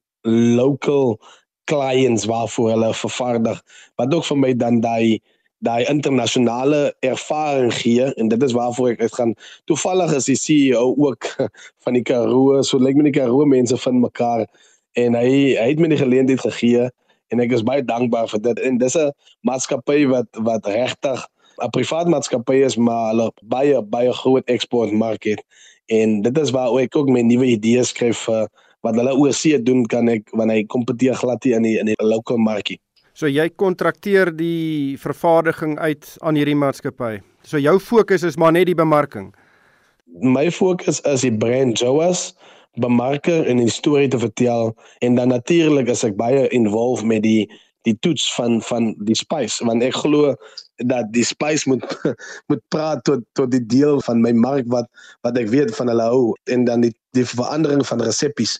local 0.58 1.18
clients 1.64 2.24
waarvoor 2.24 2.70
hulle 2.70 2.94
vervaardig 2.94 3.62
wat 3.94 4.14
ook 4.14 4.24
vir 4.24 4.38
my 4.38 4.52
dan 4.56 4.80
daai 4.80 5.20
daai 5.64 5.84
internasionale 5.88 6.94
ervaring 7.00 7.72
gee 7.74 8.04
en 8.20 8.28
dit 8.28 8.42
is 8.42 8.52
waarvoor 8.52 8.96
ek 8.98 9.14
gaan 9.16 9.32
toevallig 9.64 10.12
is 10.18 10.28
die 10.28 10.36
CEO 10.36 10.94
ook 10.96 11.28
van 11.84 11.96
die 11.96 12.02
Karoo 12.02 12.62
so 12.62 12.78
lyk 12.78 12.98
my 12.98 13.08
die 13.08 13.16
Karoo 13.16 13.46
mense 13.48 13.78
vind 13.86 14.02
mekaar 14.02 14.44
en 15.00 15.16
hy 15.16 15.54
hy 15.56 15.68
het 15.70 15.80
my 15.80 15.88
die 15.92 16.00
geleentheid 16.02 16.44
gegee 16.44 16.90
en 17.32 17.40
ek 17.40 17.56
is 17.56 17.64
baie 17.66 17.84
dankbaar 17.84 18.28
vir 18.34 18.44
dit 18.50 18.60
en 18.68 18.78
dis 18.82 18.98
'n 18.98 19.12
maatskappy 19.48 20.04
wat 20.12 20.28
wat 20.50 20.68
regtig 20.68 21.24
'n 21.62 21.70
privaat 21.70 22.08
maatskappy 22.08 22.64
is 22.64 22.76
maar 22.76 23.12
hulle 23.12 23.30
baie 23.42 23.82
baie 23.82 24.12
groot 24.12 24.48
eksportmark 24.48 25.24
het 25.24 25.42
en 25.86 26.22
dit 26.22 26.38
is 26.38 26.50
waar 26.50 26.72
ek 26.80 26.96
ook 26.96 27.08
my 27.08 27.20
nuwe 27.20 27.46
idees 27.46 27.88
skryf 27.88 28.24
vir 28.28 28.48
wat 28.84 28.96
hulle 29.00 29.14
oorsee 29.16 29.62
doen 29.62 29.86
kan 29.86 30.08
ek 30.08 30.28
wanneer 30.32 30.62
hy 30.62 30.66
kompeteer 30.68 31.16
glad 31.16 31.44
hier 31.44 31.56
in 31.56 31.62
die 31.62 31.78
in 31.80 31.86
die 31.86 31.96
lokale 32.00 32.40
markie. 32.40 32.78
So 33.14 33.30
jy 33.30 33.48
kontrakteer 33.56 34.32
die 34.34 34.96
vervaardiging 34.98 35.78
uit 35.78 36.16
aan 36.20 36.36
hierdie 36.36 36.58
maatskappy. 36.58 37.20
So 37.46 37.58
jou 37.58 37.78
fokus 37.80 38.24
is 38.26 38.36
maar 38.36 38.52
net 38.52 38.66
die 38.66 38.74
bemarking. 38.74 39.32
My 40.20 40.50
fokus 40.50 41.00
is 41.08 41.22
die 41.22 41.32
brand 41.32 41.78
Joas 41.78 42.32
bemarker 42.76 43.46
en 43.46 43.60
'n 43.60 43.68
storie 43.68 44.08
te 44.08 44.18
vertel 44.18 44.74
en 44.98 45.14
dan 45.14 45.28
natuurlik 45.28 45.88
as 45.88 46.04
ek 46.04 46.16
baie 46.16 46.48
involved 46.48 47.04
met 47.04 47.22
die 47.22 47.48
die 47.84 47.96
toets 48.00 48.34
van 48.34 48.60
van 48.62 48.94
die 48.98 49.14
spice 49.14 49.64
want 49.64 49.82
ek 49.82 49.94
glo 49.94 50.34
dat 50.76 51.12
die 51.14 51.24
spice 51.24 51.68
moet 51.68 51.84
moet 52.50 52.62
praat 52.68 53.04
tot 53.04 53.22
tot 53.32 53.50
die 53.50 53.62
deel 53.66 54.00
van 54.00 54.20
my 54.20 54.32
mark 54.32 54.66
wat 54.72 54.90
wat 55.22 55.38
ek 55.38 55.48
weet 55.48 55.74
van 55.76 55.90
hulle 55.92 56.06
hou 56.10 56.34
en 56.50 56.64
dan 56.64 56.86
die 56.86 56.94
die 57.14 57.24
verandering 57.24 57.84
van 57.86 58.02
reseppies. 58.02 58.56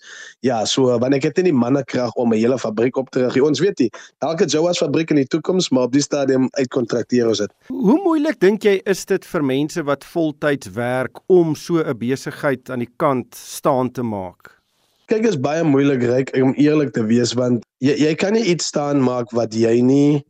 Ja, 0.47 0.61
so 0.65 0.95
wanneer 1.03 1.19
ek 1.19 1.33
het 1.33 1.43
nie 1.43 1.53
mannekrag 1.53 2.15
om 2.15 2.33
'n 2.33 2.39
hele 2.39 2.59
fabriek 2.59 2.97
op 2.97 3.11
te 3.11 3.27
rig. 3.27 3.43
Ons 3.43 3.61
weet 3.61 3.79
jy, 3.79 3.89
elke 4.23 4.47
Joas 4.47 4.79
fabriek 4.79 5.11
in 5.11 5.17
die 5.17 5.27
toekoms, 5.27 5.71
maar 5.71 5.91
op 5.91 5.93
die 5.93 6.03
stadium 6.03 6.49
uitkontrakteer 6.51 7.29
ons 7.29 7.39
dit. 7.39 7.53
Hoe 7.67 8.01
moeilik 8.03 8.41
dink 8.41 8.63
jy 8.63 8.81
is 8.85 9.05
dit 9.05 9.25
vir 9.25 9.45
mense 9.45 9.83
wat 9.83 10.05
voltyds 10.05 10.71
werk 10.71 11.19
om 11.27 11.55
so 11.55 11.83
'n 11.83 11.99
besigheid 11.99 12.71
aan 12.71 12.79
die 12.79 12.95
kant 12.97 13.35
staan 13.35 13.91
te 13.91 14.03
maak? 14.03 14.63
Kyk, 15.07 15.27
is 15.27 15.41
baie 15.41 15.65
moeilik 15.65 16.03
ryk 16.03 16.31
om 16.41 16.55
eerlik 16.55 16.93
te 16.93 17.05
wees 17.05 17.35
want 17.35 17.65
jy 17.79 17.93
jy 17.93 18.15
kan 18.15 18.33
nie 18.33 18.45
iets 18.45 18.67
staan 18.67 19.03
maak 19.03 19.31
wat 19.33 19.53
jy 19.55 19.81
nie 19.83 20.25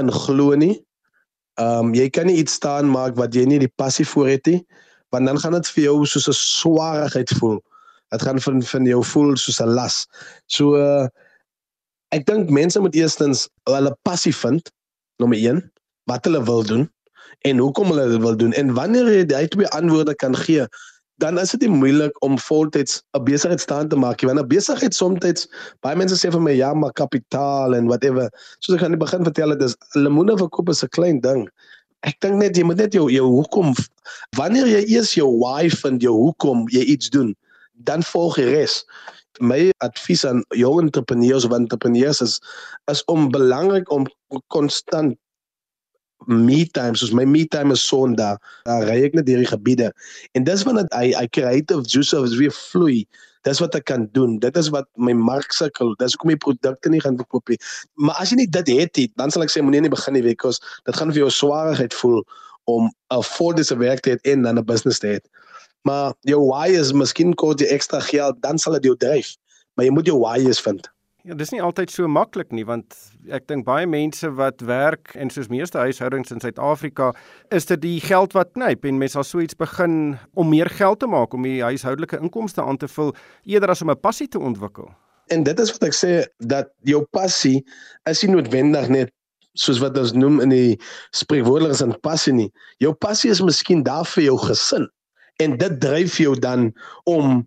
in 0.00 0.10
glo 0.10 0.54
nie. 0.54 0.80
Ehm 1.60 1.90
um, 1.90 1.94
jy 1.94 2.08
kan 2.10 2.26
nie 2.26 2.40
iets 2.42 2.56
staan 2.58 2.88
maak 2.90 3.14
wat 3.16 3.34
jy 3.34 3.44
nie 3.46 3.60
die 3.62 3.70
passie 3.78 4.06
vir 4.06 4.26
het 4.32 4.46
nie, 4.50 4.60
want 5.14 5.26
dan 5.30 5.38
gaan 5.38 5.54
dit 5.54 5.68
vir 5.76 5.84
jou 5.84 5.98
soos 6.06 6.26
'n 6.28 6.34
swaarheid 6.38 7.30
voel. 7.38 7.60
Dit 8.10 8.22
gaan 8.22 8.40
van 8.40 8.62
van 8.62 8.84
jou 8.84 9.02
voel 9.04 9.36
soos 9.36 9.60
'n 9.62 9.70
las. 9.70 10.06
So 10.46 10.74
uh, 10.74 11.06
ek 12.10 12.26
dink 12.26 12.50
mense 12.50 12.80
moet 12.80 12.94
eerstens 12.94 13.48
hulle 13.70 13.94
passie 14.02 14.34
vind, 14.34 14.70
nommer 15.18 15.38
1, 15.38 15.62
wat 16.10 16.24
hulle 16.24 16.42
wil 16.44 16.62
doen 16.62 16.90
en 17.44 17.58
hoekom 17.58 17.90
hulle 17.92 18.08
dit 18.08 18.20
wil 18.20 18.36
doen 18.36 18.52
en 18.52 18.74
wanneer 18.74 19.08
jy 19.12 19.24
daai 19.24 19.48
twee 19.48 19.68
antwoorde 19.68 20.14
kan 20.14 20.36
gee, 20.36 20.66
dan 21.24 21.38
is 21.40 21.54
dit 21.56 21.62
nie 21.64 21.72
moeilik 21.72 22.16
om 22.26 22.36
voltyds 22.38 23.00
'n 23.16 23.24
besigheid 23.24 23.60
staan 23.60 23.88
te 23.88 23.96
maak 23.96 24.20
nie. 24.20 24.28
Want 24.28 24.40
'n 24.40 24.48
besigheid 24.48 24.94
soms 24.94 25.46
baie 25.80 25.96
mense 25.96 26.16
sê 26.20 26.30
vir 26.30 26.40
my 26.40 26.52
ja, 26.52 26.74
maar 26.74 26.92
kapitaal 26.92 27.74
en 27.74 27.86
whatever. 27.86 28.28
Soos 28.58 28.76
ek 28.76 28.84
aan 28.84 28.96
die 28.96 29.04
begin 29.04 29.24
vertel 29.24 29.50
het, 29.50 29.62
is 29.62 29.76
lemoene 29.94 30.36
verkoop 30.36 30.68
is 30.68 30.84
'n 30.84 30.88
klein 30.88 31.20
ding. 31.20 31.48
Ek 32.02 32.20
dink 32.20 32.36
net 32.36 32.56
jy 32.56 32.64
moet 32.64 32.76
net 32.76 32.92
jou 32.92 33.08
jou 33.10 33.26
hoekom 33.26 33.72
wanneer 34.36 34.66
jy 34.66 34.84
eers 34.96 35.14
jou 35.14 35.30
why 35.40 35.70
vind, 35.70 36.02
jou 36.02 36.12
hoekom 36.12 36.68
jy 36.68 36.84
iets 36.84 37.08
doen, 37.08 37.34
dan 37.72 38.02
volg 38.02 38.36
die 38.36 38.44
res. 38.44 38.84
My 39.40 39.72
advies 39.78 40.24
aan 40.24 40.44
jong 40.50 40.80
entrepreneurs 40.80 41.44
of 41.44 41.52
entrepreneurs 41.52 42.20
is 42.20 42.40
is 42.92 43.04
om 43.04 43.30
belangrik 43.30 43.90
om 43.90 44.06
konstant 44.48 45.16
me 46.26 46.64
time 46.64 46.96
soos 46.96 47.12
my 47.12 47.24
me 47.24 47.44
time 47.46 47.70
is 47.70 47.82
Sondag, 47.82 48.38
dan 48.64 48.82
ry 48.88 49.02
ek 49.08 49.14
net 49.14 49.26
deur 49.26 49.42
die 49.42 49.50
gebiede. 49.50 49.92
En 50.34 50.44
dis 50.44 50.64
wanneer 50.66 50.88
hy 50.94 51.12
hy 51.16 51.26
creative 51.28 51.84
juice 51.84 52.16
is 52.16 52.36
weer 52.40 52.54
vloei. 52.54 53.04
Dis 53.44 53.60
wat 53.60 53.74
ek 53.76 53.84
kan 53.90 54.06
doen. 54.16 54.38
Dit 54.40 54.56
is 54.56 54.70
wat 54.72 54.88
my 54.96 55.12
mark 55.12 55.52
sukkel. 55.52 55.92
Dis 56.00 56.16
hoekom 56.16 56.32
die 56.32 56.40
produkte 56.40 56.88
nie 56.88 57.02
gaan 57.04 57.18
verkoop 57.20 57.52
nie. 57.52 57.58
Maar 58.00 58.16
as 58.22 58.32
jy 58.32 58.40
nie 58.40 58.48
dit 58.48 58.70
het 58.72 58.96
nie, 58.96 59.10
dan 59.20 59.34
sal 59.34 59.44
ek 59.44 59.52
sê 59.52 59.60
moenie 59.60 59.82
nie 59.84 59.92
begin 59.92 60.16
nie 60.16 60.24
because 60.24 60.62
dit 60.88 60.96
gaan 60.96 61.12
vir 61.12 61.26
jou 61.26 61.30
swaarheid 61.30 61.92
voel 62.00 62.22
om 62.72 62.88
'n 63.12 63.22
voltydse 63.36 63.76
werk 63.76 64.00
te 64.00 64.16
hê 64.16 64.32
en 64.32 64.42
dan 64.42 64.58
'n 64.58 64.64
business 64.64 64.98
te 64.98 65.06
hê. 65.06 65.20
Maar 65.84 66.14
jou 66.24 66.40
why 66.40 66.68
is 66.72 66.92
miskien 66.92 67.34
kos 67.34 67.60
jy 67.60 67.68
ekstra 67.68 68.00
geld, 68.00 68.40
dan 68.40 68.58
sal 68.58 68.72
dit 68.72 68.84
jou 68.84 68.96
dryf. 68.96 69.36
Maar 69.76 69.86
jy 69.86 69.92
moet 69.92 70.06
jou 70.06 70.18
why 70.18 70.38
is 70.38 70.60
vind. 70.60 70.88
Ja, 71.24 71.32
dis 71.32 71.54
nie 71.54 71.62
altyd 71.64 71.88
so 71.88 72.04
maklik 72.04 72.50
nie 72.52 72.66
want 72.68 72.92
ek 73.32 73.46
dink 73.48 73.64
baie 73.64 73.86
mense 73.88 74.28
wat 74.36 74.60
werk 74.68 75.14
en 75.16 75.30
soos 75.32 75.46
meeste 75.48 75.80
huishoudings 75.80 76.34
in 76.34 76.42
Suid-Afrika 76.42 77.06
is 77.56 77.64
dit 77.70 77.80
die 77.80 77.94
geld 78.04 78.36
wat 78.36 78.50
knyp 78.52 78.84
en 78.84 79.00
mense 79.00 79.16
sal 79.16 79.24
so 79.24 79.40
iets 79.40 79.56
begin 79.56 80.18
om 80.36 80.52
meer 80.52 80.68
geld 80.68 81.00
te 81.00 81.08
maak 81.08 81.32
om 81.32 81.48
die 81.48 81.62
huishoudelike 81.64 82.20
inkomste 82.20 82.60
aan 82.60 82.76
te 82.76 82.90
vul 82.92 83.14
eerder 83.48 83.72
as 83.72 83.80
om 83.80 83.94
'n 83.94 84.04
passie 84.04 84.28
te 84.28 84.38
ontwikkel. 84.50 84.92
En 85.32 85.48
dit 85.48 85.64
is 85.64 85.72
wat 85.72 85.88
ek 85.88 85.96
sê 85.96 86.12
dat 86.44 86.68
jou 86.84 87.00
passie 87.16 87.64
is 88.04 88.22
nie 88.22 88.34
noodwendig 88.36 88.88
net 88.92 89.12
soos 89.56 89.80
wat 89.80 89.96
ons 89.96 90.12
noem 90.12 90.40
in 90.44 90.52
die 90.52 90.78
spreekwoordelikes 91.16 91.80
en 91.80 92.00
passie 92.00 92.36
nie. 92.36 92.52
Jou 92.84 92.92
passie 92.92 93.30
is 93.30 93.40
miskien 93.40 93.82
daar 93.82 94.04
vir 94.04 94.24
jou 94.24 94.36
gesin 94.44 94.90
en 95.40 95.56
dit 95.56 95.80
dryf 95.80 96.20
jou 96.20 96.36
dan 96.36 96.74
om 97.08 97.46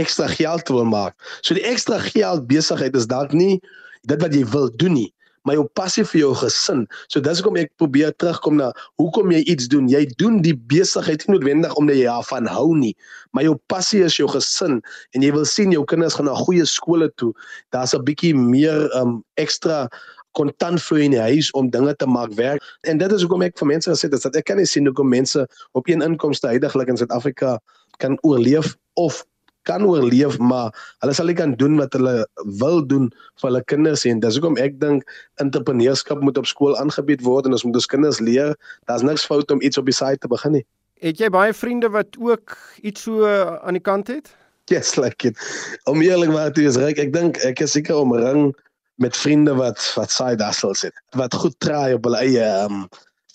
ekstra 0.00 0.28
geld 0.30 0.64
te 0.64 0.74
wil 0.74 0.86
maak. 0.88 1.16
So 1.42 1.54
die 1.54 1.64
ekstra 1.66 1.98
geld 1.98 2.46
besigheid 2.50 2.96
is 2.96 3.08
dalk 3.10 3.32
nie 3.32 3.60
dit 4.08 4.20
wat 4.20 4.34
jy 4.36 4.44
wil 4.52 4.68
doen 4.80 4.96
nie, 4.98 5.10
maar 5.44 5.56
jou 5.56 5.64
passie 5.76 6.04
vir 6.04 6.20
jou 6.20 6.32
gesin. 6.40 6.84
So 7.12 7.20
dis 7.24 7.40
hoekom 7.40 7.58
ek 7.60 7.72
probeer 7.80 8.12
terugkom 8.20 8.58
na 8.60 8.70
hoekom 9.00 9.32
jy 9.32 9.42
iets 9.54 9.68
doen. 9.72 9.88
Jy 9.92 10.04
doen 10.20 10.40
die 10.44 10.56
besigheid 10.72 11.24
nie 11.24 11.36
noodwendig 11.36 11.76
omdat 11.80 12.00
jy 12.00 12.08
daarvan 12.08 12.48
hou 12.50 12.72
nie, 12.76 12.94
maar 13.32 13.46
jou 13.46 13.56
passie 13.72 14.02
is 14.04 14.18
jou 14.20 14.28
gesin 14.32 14.80
en 15.14 15.24
jy 15.24 15.32
wil 15.36 15.46
sien 15.48 15.72
jou 15.72 15.84
kinders 15.88 16.18
gaan 16.18 16.28
na 16.28 16.36
goeie 16.44 16.66
skole 16.68 17.10
toe. 17.20 17.32
Daar's 17.72 17.94
'n 17.94 18.04
bietjie 18.04 18.34
meer 18.34 18.90
um 19.00 19.22
ekstra 19.36 19.88
kontant 20.34 20.82
vloei 20.82 21.04
in 21.04 21.14
die 21.14 21.22
huis 21.22 21.50
om 21.54 21.70
dinge 21.70 21.94
te 21.94 22.06
maak 22.06 22.32
werk. 22.34 22.62
En 22.82 22.98
dit 22.98 23.12
is 23.12 23.22
hoekom 23.22 23.42
ek 23.42 23.58
vir 23.58 23.70
mense 23.70 23.90
gesê 23.90 24.10
het 24.10 24.22
dat 24.22 24.36
ek 24.36 24.44
kan 24.50 24.56
nie 24.56 24.66
sien 24.66 24.86
hoekom 24.86 25.08
mense 25.08 25.46
op 25.72 25.88
een 25.88 26.02
inkomste 26.02 26.50
heidaglik 26.50 26.88
in 26.88 26.96
Suid-Afrika 26.96 27.58
kan 27.98 28.18
oorleef 28.22 28.74
of 28.94 29.24
kan 29.68 29.84
oorleef, 29.86 30.38
maar 30.38 30.72
hulle 31.02 31.14
sal 31.16 31.30
nie 31.30 31.36
kan 31.38 31.54
doen 31.60 31.76
wat 31.80 31.96
hulle 31.96 32.14
wil 32.60 32.80
doen 32.86 33.10
vir 33.40 33.48
hulle 33.48 33.62
kinders 33.72 34.04
en 34.08 34.22
dis 34.22 34.38
hoekom 34.38 34.58
ek 34.62 34.78
dink 34.82 35.04
entrepreneurskap 35.42 36.22
moet 36.24 36.38
op 36.40 36.48
skool 36.50 36.76
aangebied 36.80 37.24
word 37.26 37.48
en 37.48 37.56
ons 37.56 37.66
moet 37.66 37.80
ons 37.80 37.90
kinders 37.90 38.20
leer, 38.20 38.54
daar's 38.90 39.04
niks 39.06 39.26
fout 39.28 39.50
om 39.54 39.62
iets 39.62 39.80
op 39.80 39.90
die 39.90 39.96
site 39.96 40.22
te 40.24 40.30
begin 40.32 40.58
nie. 40.60 40.64
Het 41.04 41.20
jy 41.20 41.28
baie 41.32 41.52
vriende 41.52 41.90
wat 41.92 42.16
ook 42.20 42.56
iets 42.82 43.08
so 43.08 43.28
aan 43.28 43.76
die 43.76 43.84
kant 43.84 44.08
het? 44.12 44.30
Yes, 44.72 44.94
like 44.96 45.28
it. 45.28 45.40
Om 45.84 46.00
eerlik 46.00 46.30
maar 46.32 46.52
te 46.52 46.62
wees, 46.64 46.78
ek 46.80 47.12
dink 47.12 47.40
ek 47.44 47.60
is 47.60 47.74
seker 47.76 48.00
omring 48.00 48.54
met 49.02 49.16
vriende 49.16 49.52
wat 49.58 49.82
wat 49.98 50.12
side 50.14 50.44
hustles 50.44 50.86
het. 50.86 50.96
Wat 51.18 51.34
goed 51.34 51.56
draai 51.60 51.98
op 51.98 52.06
hulle 52.08 52.22
eie 52.22 52.46
um, 52.64 52.86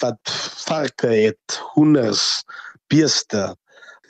wat 0.01 0.33
varke 0.65 1.11
het, 1.11 1.59
hoenders, 1.75 2.41
beeste, 2.89 3.49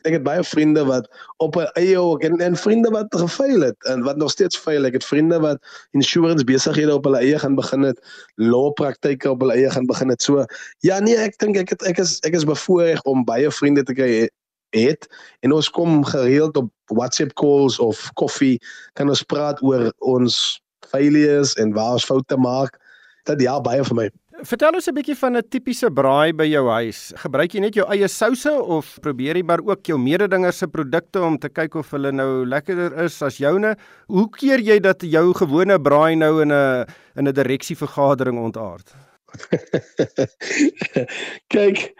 ek 0.08 0.18
het 0.18 0.24
baie 0.24 0.44
vriende 0.44 0.86
wat 0.86 1.10
op 1.38 1.56
'n 1.56 1.70
eie 1.80 2.00
ook 2.00 2.24
en 2.24 2.40
en 2.40 2.56
vriende 2.56 2.90
wat 2.90 3.08
gefaal 3.10 3.62
het 3.62 3.86
en 3.86 4.04
wat 4.04 4.18
nog 4.18 4.32
steeds 4.32 4.58
faal. 4.58 4.86
Ek 4.86 4.94
het 4.94 5.06
vriende 5.06 5.40
wat 5.40 5.58
insurance 5.92 6.44
besighede 6.44 6.94
op 6.94 7.04
hulle 7.04 7.18
eie 7.18 7.40
gaan 7.40 7.56
begin 7.56 7.82
het, 7.82 8.00
law 8.36 8.74
praktyke 8.74 9.30
op 9.30 9.40
hulle 9.40 9.54
eie 9.54 9.70
gaan 9.72 9.86
begin 9.86 10.10
het. 10.10 10.22
So 10.22 10.46
ja, 10.80 11.00
nee, 11.00 11.16
ek 11.16 11.38
dink 11.38 11.58
ek 11.58 11.70
het 11.70 11.84
ek 11.84 11.98
is 11.98 12.20
ek 12.20 12.34
is 12.34 12.44
bevoorreg 12.44 13.02
om 13.04 13.26
baie 13.26 13.52
vriende 13.52 13.84
te 13.84 13.94
kry 13.94 14.30
het 14.70 15.08
en 15.40 15.52
ons 15.52 15.70
kom 15.70 16.04
gereeld 16.06 16.58
op 16.58 16.70
WhatsApp 16.86 17.34
calls 17.34 17.80
of 17.80 18.12
koffie 18.14 18.60
kan 18.94 19.10
ons 19.10 19.24
praat 19.24 19.62
oor 19.62 19.94
ons 19.98 20.62
failures 20.90 21.54
en 21.54 21.74
waar 21.74 21.92
ons 21.92 22.06
foute 22.06 22.38
maak. 22.38 22.78
Dit 23.24 23.42
ja 23.42 23.60
baie 23.62 23.84
vir 23.84 23.96
my. 23.96 24.10
Vertel 24.48 24.78
ons 24.78 24.88
'n 24.88 24.96
bietjie 24.96 25.18
van 25.20 25.36
'n 25.36 25.44
tipiese 25.50 25.90
braai 25.92 26.34
by 26.34 26.48
jou 26.48 26.70
huis. 26.70 27.12
Gebruik 27.16 27.54
jy 27.54 27.60
net 27.60 27.76
jou 27.76 27.86
eie 27.92 28.08
souse 28.08 28.52
of 28.52 29.00
probeer 29.02 29.36
jy 29.36 29.44
maar 29.44 29.60
ook 29.60 29.84
jou 29.84 29.98
mededingers 29.98 30.58
se 30.58 30.68
produkte 30.68 31.22
om 31.22 31.38
te 31.38 31.50
kyk 31.50 31.76
of 31.76 31.92
hulle 31.92 32.12
nou 32.12 32.46
lekkerder 32.46 33.04
is 33.04 33.22
as 33.22 33.38
joune? 33.38 33.76
Hoe 34.08 34.30
keer 34.30 34.60
jy 34.60 34.80
dat 34.80 35.02
jou 35.02 35.34
gewone 35.34 35.80
braai 35.80 36.16
nou 36.16 36.42
in 36.42 36.52
'n 36.52 36.86
in 37.18 37.28
'n 37.28 37.34
direksievergadering 37.34 38.40
ontaard? 38.40 38.96
kyk, 41.54 41.94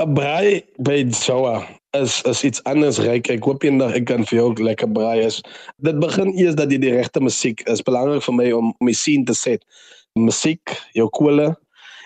'n 0.00 0.14
braai 0.14 0.62
by 0.78 1.04
Joa 1.10 1.68
is 1.92 2.22
is 2.22 2.44
iets 2.44 2.64
anders 2.64 2.98
ryk. 2.98 3.28
Ek 3.28 3.44
hoop 3.44 3.62
eendag 3.62 3.94
ek 3.94 4.06
kan 4.06 4.24
vir 4.24 4.38
jou 4.38 4.54
lekker 4.54 4.88
braai 4.88 5.26
is. 5.26 5.42
Dit 5.82 6.00
begin 6.00 6.32
eers 6.38 6.54
dat 6.54 6.70
jy 6.70 6.78
die 6.78 6.96
regte 6.96 7.20
musiek 7.20 7.60
is 7.68 7.82
belangrik 7.82 8.22
vir 8.22 8.34
my 8.34 8.52
om 8.52 8.74
om 8.80 8.86
die 8.86 8.94
scene 8.94 9.24
te 9.24 9.34
set 9.34 9.64
musiek, 10.16 10.74
jou 10.92 11.08
kole. 11.08 11.54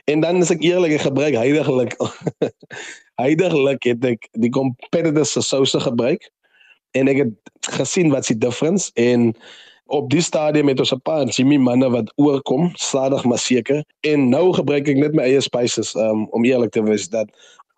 En 0.05 0.21
dan 0.21 0.43
as 0.43 0.51
ek 0.51 0.63
eerlik 0.65 1.01
gebruik 1.01 1.37
heidaglik 1.39 1.97
heidaglik 3.21 3.87
het 3.91 4.05
ek 4.05 4.29
die 4.33 4.51
competitive 4.51 5.43
souse 5.43 5.81
gebruik 5.81 6.31
en 6.99 7.11
ek 7.11 7.25
het 7.25 7.75
gesien 7.77 8.11
wat 8.11 8.27
se 8.27 8.35
difference 8.35 8.91
en 8.99 9.31
op 9.91 10.11
die 10.11 10.23
stadium 10.23 10.71
het 10.71 10.81
ons 10.81 10.95
'n 10.95 11.03
paar 11.03 11.27
Jimmy 11.27 11.57
manne 11.57 11.91
wat 11.91 12.13
oorkom, 12.17 12.71
stadig 12.75 13.25
maar 13.25 13.39
seker. 13.39 13.85
En 14.01 14.29
nou 14.29 14.53
gebruik 14.55 14.89
ek 14.89 14.97
net 14.97 15.15
my 15.15 15.23
eie 15.23 15.41
spices 15.41 15.95
um, 15.95 16.27
om 16.31 16.45
eerlik 16.45 16.71
te 16.71 16.83
wees 16.83 17.09
dat 17.09 17.27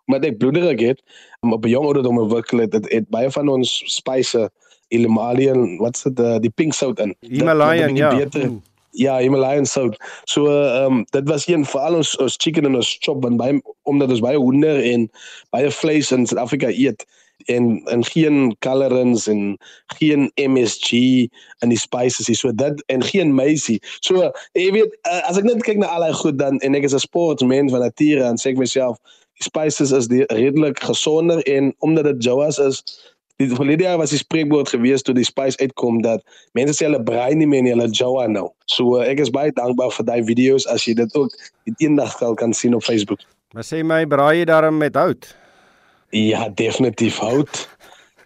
maar 0.05 0.21
ek 0.21 0.37
bloederig 0.37 0.79
het 0.79 1.01
om 1.41 1.53
op 1.53 1.65
'n 1.65 1.69
jong 1.69 1.85
ouderdom 1.85 2.19
ontwikkel 2.19 2.59
het, 2.59 2.73
het, 2.73 2.91
het 2.91 3.09
baie 3.09 3.31
van 3.31 3.47
ons 3.49 3.83
spices 3.85 4.49
Himalayan, 4.93 5.77
wat's 5.77 6.03
dit 6.03 6.19
uh, 6.19 6.37
die 6.37 6.51
pink 6.53 6.73
sout 6.73 6.99
in. 6.99 7.15
Himalayan 7.19 7.95
ja. 7.95 8.15
Beter, 8.15 8.51
mm 8.51 8.61
Ja, 8.95 9.17
Himalayan 9.17 9.65
sout. 9.65 9.97
So 10.29 10.45
ehm 10.47 10.85
um, 10.85 11.05
dit 11.09 11.29
was 11.29 11.47
een 11.47 11.65
vir 11.65 11.81
al 11.81 11.95
ons 11.95 12.15
ons 12.21 12.35
chicken 12.37 12.65
en 12.69 12.75
ons 12.77 12.97
chop 13.01 13.23
want 13.25 13.39
baie 13.41 13.57
omdat 13.89 14.09
ons 14.13 14.21
baie 14.21 14.37
hoender 14.37 14.83
en 14.85 15.07
baie 15.49 15.71
vleis 15.71 16.11
in 16.13 16.27
Suid-Afrika 16.29 16.69
eet 16.69 17.05
en 17.49 17.81
en 17.89 18.05
geen 18.05 18.55
colorants 18.59 19.25
en 19.27 19.57
geen 19.97 20.31
MSG 20.35 20.91
in 20.93 21.73
die 21.73 21.79
spices 21.79 22.29
hier 22.29 22.37
so 22.37 22.53
dit 22.53 22.83
en 22.93 23.03
geen 23.03 23.33
meisie. 23.35 23.79
So 24.05 24.29
jy 24.53 24.69
weet 24.77 24.93
uh, 25.09 25.23
as 25.29 25.41
ek 25.41 25.49
net 25.49 25.65
kyk 25.65 25.81
na 25.81 25.89
al 25.89 26.05
die 26.05 26.13
goed 26.21 26.37
dan 26.37 26.61
en 26.61 26.77
ek 26.77 26.85
is 26.85 26.93
'n 26.93 27.01
sportmens 27.01 27.73
van 27.73 27.81
nature 27.81 28.21
en 28.29 28.37
sê 28.37 28.53
ek 28.53 28.61
myself 28.61 29.01
die 29.41 29.49
spices 29.49 29.91
is 29.91 30.07
redelik 30.29 30.79
gesonder 30.85 31.41
en 31.49 31.73
omdat 31.79 32.05
dit 32.13 32.29
Jawas 32.29 32.61
is 32.61 32.83
die 33.41 33.49
verlede 33.55 33.83
jaar 33.83 33.97
was 33.97 34.13
die 34.13 34.21
spreekwoord 34.21 34.69
gewees 34.69 35.01
toe 35.01 35.15
die 35.17 35.25
spice 35.25 35.57
uitkom 35.61 36.01
dat 36.05 36.23
mense 36.57 36.75
sê 36.77 36.87
hulle 36.87 37.01
brei 37.03 37.33
nie 37.37 37.47
meer 37.49 37.65
nie 37.65 37.73
hulle 37.73 37.89
jowa 37.89 38.27
nou. 38.29 38.49
So 38.71 39.01
ek 39.01 39.23
is 39.23 39.31
baie 39.33 39.53
dankbaar 39.55 39.93
vir 39.97 40.09
daai 40.09 40.21
video's 40.27 40.67
as 40.71 40.85
jy 40.87 40.95
dit 41.01 41.15
ook 41.17 41.33
eendag 41.79 42.13
sal 42.19 42.37
kan 42.39 42.53
sien 42.53 42.77
op 42.77 42.85
Facebook. 42.85 43.23
Maar 43.53 43.65
sê 43.67 43.83
my 43.85 44.03
braai 44.09 44.43
jy 44.43 44.45
daarom 44.49 44.77
met 44.81 44.95
hout? 44.97 45.29
Ja, 46.13 46.47
definitief 46.49 47.17
hout. 47.23 47.63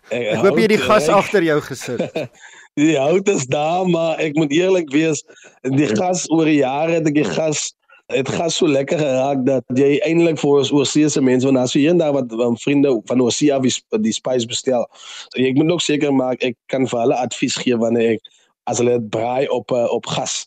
Ek, 0.07 0.23
ek 0.23 0.39
hoop 0.39 0.55
jy 0.55 0.67
die 0.71 0.79
gas 0.79 1.09
agter 1.11 1.43
jou 1.43 1.57
gesit. 1.65 1.99
die 2.79 2.93
hout 2.95 3.27
is 3.27 3.43
daar, 3.51 3.83
maar 3.91 4.21
ek 4.23 4.37
moet 4.39 4.53
eerlik 4.55 4.87
wees, 4.93 5.19
die 5.67 5.89
gas 5.91 6.23
oor 6.31 6.47
die 6.47 6.61
jare 6.61 6.95
het 6.95 7.09
ek 7.09 7.17
die 7.17 7.25
gas 7.27 7.73
het 8.07 8.29
gas 8.29 8.55
so 8.55 8.67
lekker 8.67 8.99
geraak 8.99 9.45
dat 9.45 9.63
jy 9.75 9.97
eintlik 10.07 10.39
vir 10.39 10.61
ons 10.61 10.71
oorseese 10.71 11.21
mense 11.21 11.47
want 11.47 11.59
daar's 11.59 11.73
so 11.75 11.79
eendag 11.79 12.13
wat 12.15 12.31
um, 12.31 12.55
vriende 12.57 12.93
van 13.09 13.21
Oosie 13.21 13.51
af 13.53 13.65
die 13.99 14.15
spice 14.15 14.47
bestel. 14.47 14.87
So, 15.27 15.41
ek 15.43 15.59
moet 15.59 15.67
nog 15.67 15.83
seker 15.83 16.13
maak 16.15 16.43
ek 16.45 16.55
kan 16.71 16.87
vir 16.87 17.03
hulle 17.03 17.17
advies 17.19 17.57
gee 17.59 17.75
wanneer 17.75 18.15
ek 18.15 18.31
as 18.71 18.79
hulle 18.79 18.95
dit 18.99 19.09
braai 19.11 19.47
op 19.51 19.71
uh, 19.75 19.87
op 19.91 20.07
gas 20.07 20.45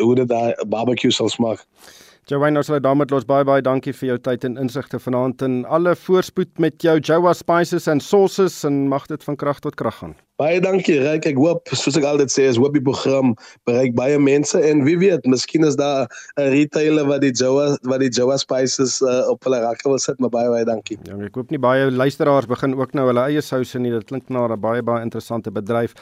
hoe 0.00 0.14
dit 0.16 0.28
daar 0.28 0.56
barbecue 0.72 1.12
sal 1.12 1.28
smaak. 1.28 1.66
Joanne 2.30 2.60
ons 2.60 2.68
sal 2.70 2.78
daarmee 2.78 3.10
los 3.10 3.24
baie 3.26 3.42
baie 3.42 3.62
dankie 3.66 3.90
vir 3.98 4.12
jou 4.12 4.16
tyd 4.22 4.44
en 4.46 4.52
insigte 4.62 5.00
vanaand 5.02 5.42
en 5.42 5.54
alle 5.76 5.96
voorspoed 5.98 6.60
met 6.62 6.76
jou 6.86 6.94
Jowa 7.02 7.32
spices 7.34 7.88
and 7.90 8.04
sauces 8.06 8.60
en 8.68 8.84
mag 8.92 9.08
dit 9.10 9.24
van 9.26 9.38
krag 9.40 9.58
tot 9.64 9.74
krag 9.74 9.96
gaan. 9.98 10.12
Baie 10.38 10.60
dankie 10.62 11.00
Ryk. 11.02 11.26
Ek 11.32 11.40
hoop 11.42 11.72
soos 11.74 11.98
ek 11.98 12.06
altyd 12.06 12.30
sê, 12.30 12.46
is 12.46 12.60
hoop 12.62 12.78
die 12.78 12.84
program 12.86 13.34
bereik 13.66 13.96
baie 13.98 14.22
mense 14.22 14.54
en 14.70 14.84
wie 14.86 14.94
weet, 15.02 15.26
miskien 15.26 15.66
is 15.66 15.74
daar 15.80 16.06
'n 16.38 16.46
retailer 16.54 17.10
wat 17.10 17.26
die 17.26 17.34
Jowa 17.34 17.74
wat 17.90 18.06
die 18.06 18.12
Jowa 18.14 18.38
spices 18.38 19.00
uh, 19.02 19.26
op 19.26 19.42
hulle 19.42 19.58
rakke 19.66 19.90
wil 19.90 19.98
sit, 19.98 20.20
maar 20.22 20.30
baie 20.30 20.48
baie 20.48 20.64
dankie. 20.64 21.00
Ja, 21.10 21.18
ek 21.26 21.34
hoop 21.34 21.50
nie 21.50 21.58
baie 21.58 21.90
luisteraars 21.90 22.46
begin 22.46 22.78
ook 22.78 22.94
nou 22.94 23.10
hulle 23.10 23.26
eie 23.26 23.42
souse 23.42 23.78
nie. 23.78 23.90
Dit 23.90 24.06
klink 24.06 24.30
na 24.30 24.46
'n 24.46 24.60
baie 24.60 24.82
baie 24.82 25.02
interessante 25.02 25.50
bedryf. 25.50 25.98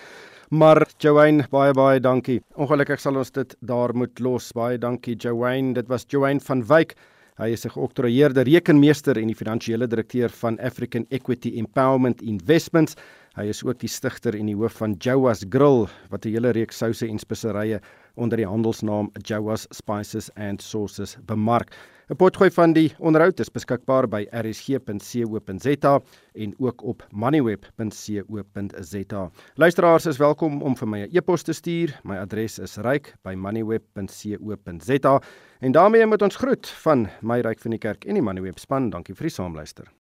Maar 0.51 0.83
Joanne, 0.99 1.45
baie 1.47 1.71
baie 1.79 2.01
dankie. 2.03 2.41
Ongelukkig 2.59 2.99
sal 2.99 3.21
ons 3.21 3.29
dit 3.31 3.53
daar 3.63 3.93
moet 3.95 4.19
los. 4.19 4.49
Baie 4.51 4.81
dankie 4.83 5.15
Joanne. 5.15 5.77
Dit 5.77 5.87
was 5.87 6.03
Joanne 6.11 6.43
van 6.43 6.65
Wyk. 6.67 6.97
Hy 7.39 7.53
is 7.55 7.65
'n 7.65 7.71
geoktroeëerde 7.71 8.43
rekenmeester 8.43 9.17
en 9.17 9.29
die 9.29 9.37
finansiële 9.37 9.87
direkteur 9.87 10.29
van 10.29 10.59
African 10.59 11.07
Equity 11.11 11.53
Empowerment 11.57 12.21
Investments. 12.21 12.97
Hy 13.37 13.45
is 13.45 13.63
ook 13.65 13.79
die 13.79 13.89
stigter 13.89 14.35
en 14.35 14.47
die 14.47 14.57
hoof 14.57 14.73
van 14.73 14.97
Jowas 14.99 15.45
Grill 15.49 15.87
wat 16.11 16.27
'n 16.27 16.33
hele 16.33 16.51
reeks 16.51 16.79
souse 16.79 17.07
en 17.07 17.19
speserye 17.19 17.81
onder 18.17 18.37
die 18.37 18.47
handelsnaam 18.47 19.11
Jowas 19.23 19.69
Spices 19.71 20.31
and 20.35 20.61
Sauces 20.63 21.17
bemark. 21.27 21.77
'n 22.11 22.19
Potgooi 22.19 22.51
van 22.51 22.73
die 22.75 22.91
onderhoud 22.99 23.39
is 23.41 23.53
beskikbaar 23.55 24.09
by 24.11 24.27
rsg.co.za 24.35 26.01
en 26.33 26.55
ook 26.59 26.83
op 26.83 27.07
moneyweb.co.za. 27.11 29.31
Luisteraars 29.55 30.07
is 30.07 30.17
welkom 30.19 30.63
om 30.63 30.77
vir 30.77 30.89
my 30.89 31.01
'n 31.07 31.17
e-pos 31.17 31.43
te 31.43 31.53
stuur. 31.53 32.01
My 32.03 32.17
adres 32.17 32.59
is 32.59 32.77
ryk@moneyweb.co.za. 32.77 35.23
En 35.61 35.73
daarmee 35.73 36.07
moet 36.07 36.23
ons 36.23 36.37
groet 36.37 36.69
van 36.69 37.09
my 37.21 37.41
ryk 37.41 37.61
van 37.61 37.71
die 37.71 37.79
kerk 37.79 38.05
en 38.05 38.15
die 38.15 38.23
Moneyweb 38.23 38.59
span. 38.59 38.91
Dankie 38.91 39.15
vir 39.15 39.23
die 39.23 39.35
saamluister. 39.35 40.00